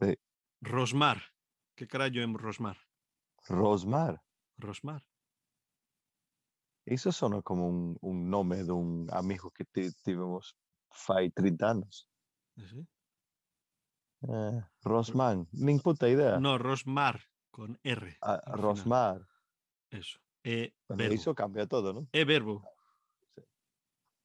[0.00, 0.16] Sí.
[0.64, 1.22] Rosmar.
[1.76, 2.76] Que carallo é Rosmar?
[3.46, 4.18] Rosmar.
[4.58, 5.04] Rosmar.
[6.88, 10.56] Iso sona como un, un nome dun amigo que ti- tivemos
[10.90, 12.08] fai 30 anos.
[12.56, 12.80] ¿Sí?
[14.26, 16.40] Eh, Rosman, nin puta idea.
[16.40, 17.27] No, Rosmar
[17.58, 18.16] con R.
[18.46, 19.26] Rosmar.
[19.90, 20.20] Eso.
[20.44, 21.14] E Cuando verbo.
[21.14, 22.08] hizo cambió todo, ¿no?
[22.12, 22.62] E verbo.
[22.64, 23.42] Ah,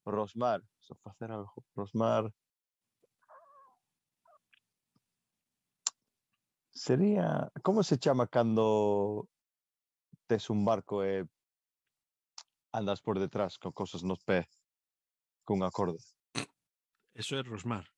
[0.05, 0.61] rosmar.
[0.79, 1.31] Eso fue hacer.
[1.73, 2.31] Rosmar.
[6.69, 7.51] Sería.
[7.63, 9.27] ¿Cómo se llama cuando
[10.27, 11.25] te es un barco e
[12.71, 14.47] andas por detrás con cosas no pe
[15.43, 15.97] con un acorde?
[17.15, 17.89] Eso es Rosmar.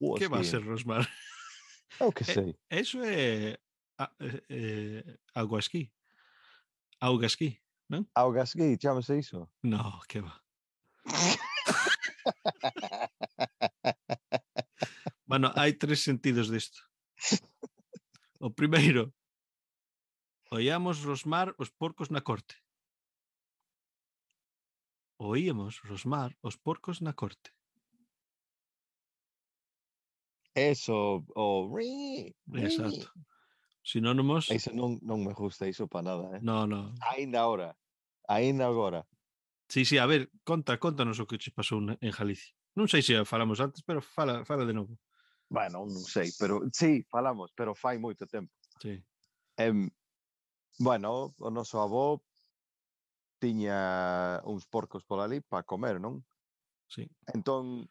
[0.00, 1.06] Oh, ¿Qué va a ser Rosmar?
[2.00, 3.58] Oh, e, eso es
[3.98, 5.18] a, eh, eh
[7.00, 7.54] Auga esquí,
[7.86, 8.10] non?
[8.14, 9.50] Augasquí, chamase iso?
[9.62, 10.34] No, que va.
[15.30, 16.82] bueno, hai tres sentidos disto.
[18.42, 19.14] O primeiro,
[20.50, 22.58] oíamos rosmar os porcos na corte.
[25.18, 27.50] Oíamos rosmar os porcos na corte.
[30.54, 31.70] Eso, o...
[31.70, 33.14] Oh, Exacto.
[33.88, 34.50] Sinónimos?
[34.50, 36.40] Eso non, non me gusta iso para nada, eh?
[36.44, 36.92] No, no.
[37.00, 37.72] Ainda agora.
[38.28, 39.08] Ainda agora.
[39.66, 42.52] Sí, sí, a ver, conta, contanos o que che pasou en Galicia.
[42.76, 44.92] Non sei se falamos antes, pero fala, fala de novo.
[45.48, 48.52] Bueno, non sei, pero sí, falamos, pero fai moito tempo.
[48.76, 49.00] Sí.
[49.56, 49.88] Em,
[50.76, 52.20] bueno, o noso avó
[53.40, 56.20] tiña uns porcos por ali para comer, non?
[56.92, 57.08] Sí.
[57.32, 57.88] Entón,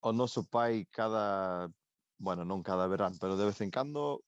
[0.00, 1.68] o noso pai cada
[2.16, 4.24] bueno, non cada verán, pero de vez en cando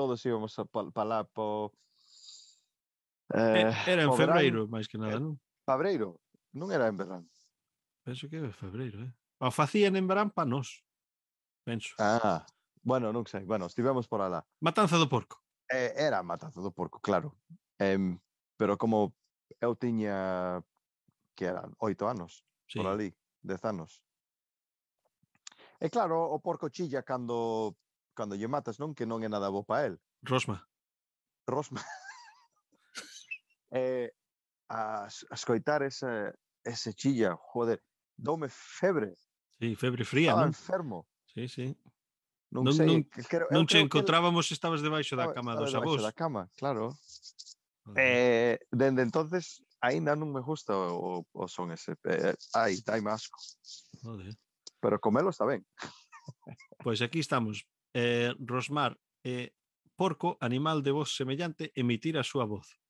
[0.00, 1.76] todos íbamos a pa lá po...
[3.36, 5.36] Eh, era en febreiro, máis que nada, eh, non?
[5.68, 6.16] Fabreiro,
[6.56, 7.24] non era en verán.
[8.00, 9.12] Penso que era febreiro, eh?
[9.44, 10.80] O facían en verán pa nós,
[11.68, 11.92] penso.
[12.00, 12.48] Ah,
[12.80, 14.40] bueno, non sei, bueno, estivemos por alá.
[14.64, 15.44] Matanza do porco.
[15.68, 17.36] Eh, era Matanza do porco, claro.
[17.76, 18.16] Eh,
[18.56, 19.12] pero como
[19.60, 20.64] eu tiña
[21.36, 22.80] que eran oito anos, sí.
[22.80, 23.12] por ali,
[23.44, 24.00] dez anos.
[25.76, 27.76] E claro, o porco chilla cando
[28.14, 28.94] cando lle matas, non?
[28.94, 29.94] Que non é nada bo para el.
[30.22, 30.62] Rosma.
[31.46, 31.80] Rosma.
[33.70, 34.12] eh,
[34.68, 36.32] a, a escoitar ese,
[36.64, 37.82] ese chilla, joder,
[38.16, 39.14] doume febre.
[39.58, 40.54] Sí, febre fría, Estaba non?
[40.54, 40.98] enfermo.
[41.26, 41.76] Sí, sí.
[42.50, 44.54] Non, non sei, non, creo, non che encontrábamos que...
[44.54, 46.02] estabas debaixo da cama dos avós.
[46.02, 46.98] da cama, claro.
[47.94, 51.94] Eh, dende entonces aínda non me gusta o, o son ese.
[52.04, 53.38] Eh, ai, dai asco.
[54.02, 54.34] Joder.
[54.80, 55.64] Pero comelo está ben.
[56.80, 59.54] Pois pues aquí estamos eh, Rosmar eh,
[59.96, 62.80] porco, animal de voz semellante, emitir a súa voz.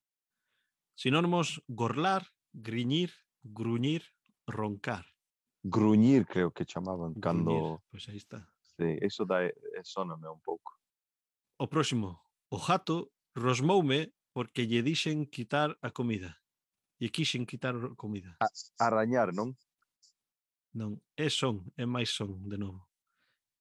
[0.94, 3.11] Sinónimos gorlar, griñir,
[3.42, 4.05] gruñir,
[4.46, 5.07] roncar.
[5.62, 7.82] Gruñir creo que chamaban gruñir, cando...
[7.90, 8.46] Pois pues aí está.
[8.76, 10.78] Sí, eso dá, eh, soname un pouco.
[11.59, 16.40] O próximo, o jato rosmoume porque lle dixen quitar a comida.
[17.01, 18.36] E quixen quitar a comida.
[18.40, 18.48] A,
[18.78, 19.57] arañar, non?
[20.76, 22.89] Non, é son, é máis son, de novo.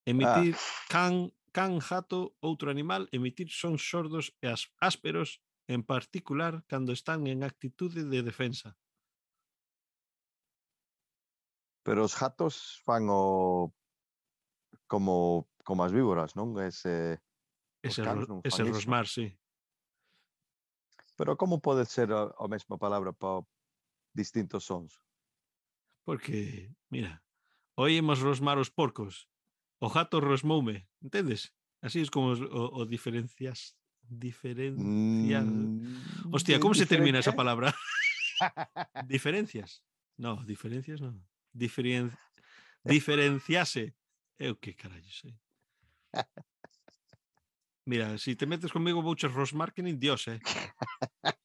[0.09, 0.11] Ah.
[0.11, 0.85] Emitir ah.
[0.89, 5.37] can, can, jato, outro animal, emitir sons sordos e as ásperos,
[5.69, 8.73] en particular cando están en actitude de defensa.
[11.85, 13.69] Pero os jatos fan o
[14.89, 16.57] como como as víboras, non?
[16.57, 17.21] Ese
[17.85, 19.37] ese, non ese rosmar, sí.
[21.13, 23.45] Pero como pode ser a, a mesma palabra para
[24.17, 24.97] distintos sons?
[26.01, 27.21] Porque, mira,
[27.77, 29.29] oímos rosmar os porcos,
[29.79, 31.53] O jato rosmoume, entendes?
[31.81, 33.75] Así es como os- o, o diferencias.
[34.09, 35.45] Diferencias.
[35.45, 37.73] Mm, Hostia, ¿cómo se termina esa palabra?
[39.07, 39.83] Diferencias.
[40.17, 41.15] No, diferencias no.
[41.53, 42.11] Diferien...
[42.83, 43.95] Diferenciase.
[44.37, 45.35] Eu que carallo sei.
[47.85, 50.39] Mira, si te metes conmigo mucho Ross Marketing, Dios, eh.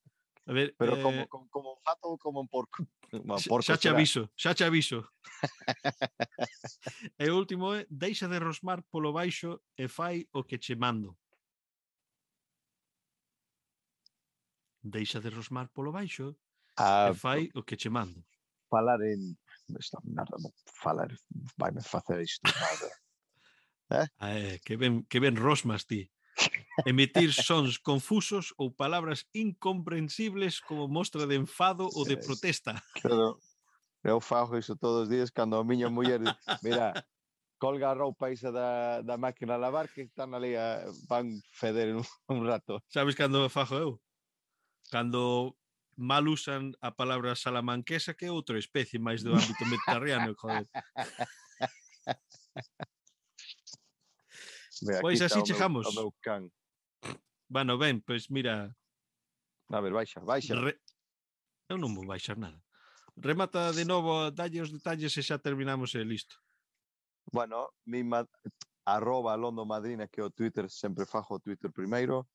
[0.46, 1.02] A ver, pero eh...
[1.02, 2.86] como, como, como, un jato o como un porco.
[3.14, 5.06] Como porco xa, xa che aviso, xa te aviso.
[7.22, 11.16] e o último é deixa de rosmar polo baixo e fai o que che mando.
[14.82, 16.36] Deixa de rosmar polo baixo
[16.76, 18.20] ah, e fai o que che mando.
[18.68, 19.38] Falar en
[19.78, 20.36] esta merda,
[20.82, 21.08] falar,
[21.56, 22.90] vai me facer isto, nada.
[23.90, 24.06] Eh?
[24.16, 26.08] Ah, eh, que ben, que ben rosmas ti.
[26.86, 32.82] Emitir sons confusos ou palabras incomprensibles como mostra de enfado ou de protesta.
[33.00, 33.38] Claro.
[34.02, 36.20] Eu fago iso todos os días cando a miña muller
[36.62, 36.92] mira,
[37.58, 41.96] colga a roupa esa da, da máquina a lavar que están ali a, van feder
[41.96, 42.82] un, un rato.
[42.92, 44.00] Sabes cando fajo eu?
[44.90, 45.56] Cando
[45.96, 50.68] mal usan a palabra salamanquesa que é outra especie máis do ámbito mediterráneo, joder.
[54.84, 55.88] Mira, pois así chegamos.
[55.94, 56.52] Meu, meu can.
[57.48, 58.76] Bueno, ben, pois mira...
[59.72, 60.54] A ver, baixa, baixa.
[60.54, 60.76] Re...
[61.68, 62.60] Eu non vou baixar nada.
[63.16, 66.36] Remata de novo, dalle os detalles e xa terminamos e listo.
[67.32, 68.28] Bueno, mima,
[68.84, 72.28] arroba London Madrina, que o Twitter sempre fajo o Twitter primeiro.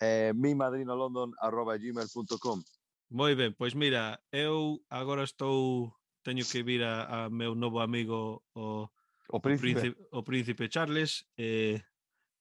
[0.00, 2.64] Eh, mimadrinalondon arroba gmail.com
[3.10, 8.42] Moi ben, pois mira, eu agora estou teño que vir a, a meu novo amigo
[8.54, 8.88] o
[9.32, 11.78] O príncipe, o príncipe, o príncipe Charles eh,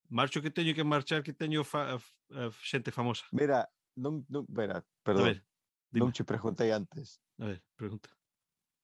[0.09, 1.97] marcho que teño que marchar que teño fa, a,
[2.33, 3.25] a xente famosa.
[3.31, 5.23] Mira, non, non, mira, perdón.
[5.23, 5.45] A ver,
[5.93, 6.05] dime.
[6.05, 7.21] non che preguntei antes.
[7.37, 8.09] A ver, pregunta.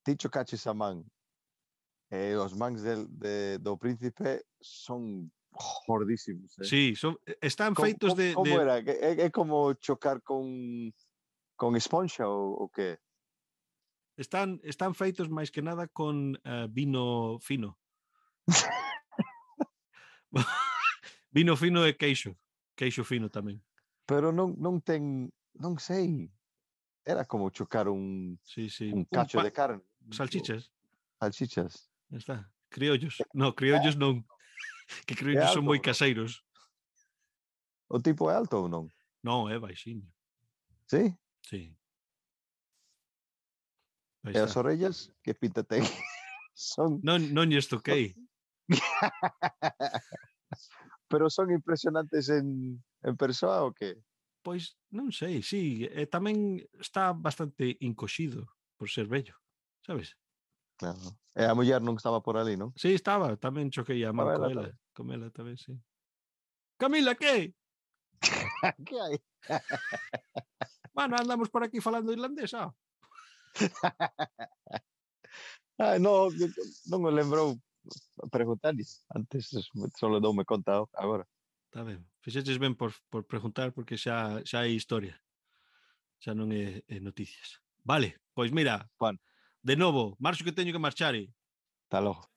[0.05, 1.01] Ti chocaches a man.
[2.13, 5.33] Eh, os mans del, de, do príncipe son
[5.87, 6.53] gordísimos.
[6.61, 6.69] Eh?
[6.69, 8.33] Sí, son, están como, feitos como, de...
[8.33, 8.61] Como de...
[8.61, 8.75] era?
[8.85, 10.45] É, é como chocar con,
[11.57, 13.01] con esponxa ou, ou que?
[14.15, 17.81] Están, están feitos máis que nada con uh, vino fino.
[21.31, 22.35] Vino fino e queixo.
[22.75, 23.61] Queixo fino tamén.
[24.05, 26.31] Pero non, non ten, non sei.
[27.05, 28.91] Era como chocar un, sí, sí.
[28.91, 29.81] un cacho un de carne.
[30.11, 30.71] Salchichas.
[31.19, 31.89] Salchichas.
[32.11, 32.49] Está.
[32.69, 33.21] Criollos.
[33.33, 34.25] No, criollos non.
[35.05, 36.45] Que criollos son moi caseiros.
[37.89, 38.89] O tipo é alto ou non?
[39.21, 40.05] Non, é baixinho.
[40.85, 41.13] Sí?
[41.41, 41.73] Sí.
[44.25, 45.85] E as orellas que pinta ten?
[46.53, 47.01] son...
[47.03, 48.13] Non, non lles toquei.
[51.07, 54.01] pero son impresionantes en en persoa ou que?
[54.41, 58.45] Pois non sei, sí, e tamén está bastante encoxido
[58.77, 59.37] por ser bello,
[59.85, 60.17] sabes?
[60.77, 61.17] Claro.
[61.33, 62.73] E a muller non estaba por ali, non?
[62.77, 65.73] Sí, estaba, tamén choquei a man con ela con ela tamén, sí.
[66.77, 67.53] Camila, que?
[68.85, 69.15] que hai?
[70.95, 72.73] Bueno, andamos por aquí falando irlandés, ah.
[75.77, 76.31] Ah, no,
[76.87, 77.59] non me lembrou
[78.31, 79.05] preguntarlles.
[79.13, 79.51] Antes
[79.97, 81.27] solo doume conta agora.
[81.69, 82.05] Está ben.
[82.21, 85.15] Fixeches ben por, por preguntar porque xa xa é historia.
[86.23, 87.59] Xa non é, é noticias.
[87.83, 89.19] Vale, pois mira, Juan.
[89.65, 91.15] de novo, marxo que teño que marchar.
[91.15, 91.29] Eh.
[91.85, 92.34] Hasta logo.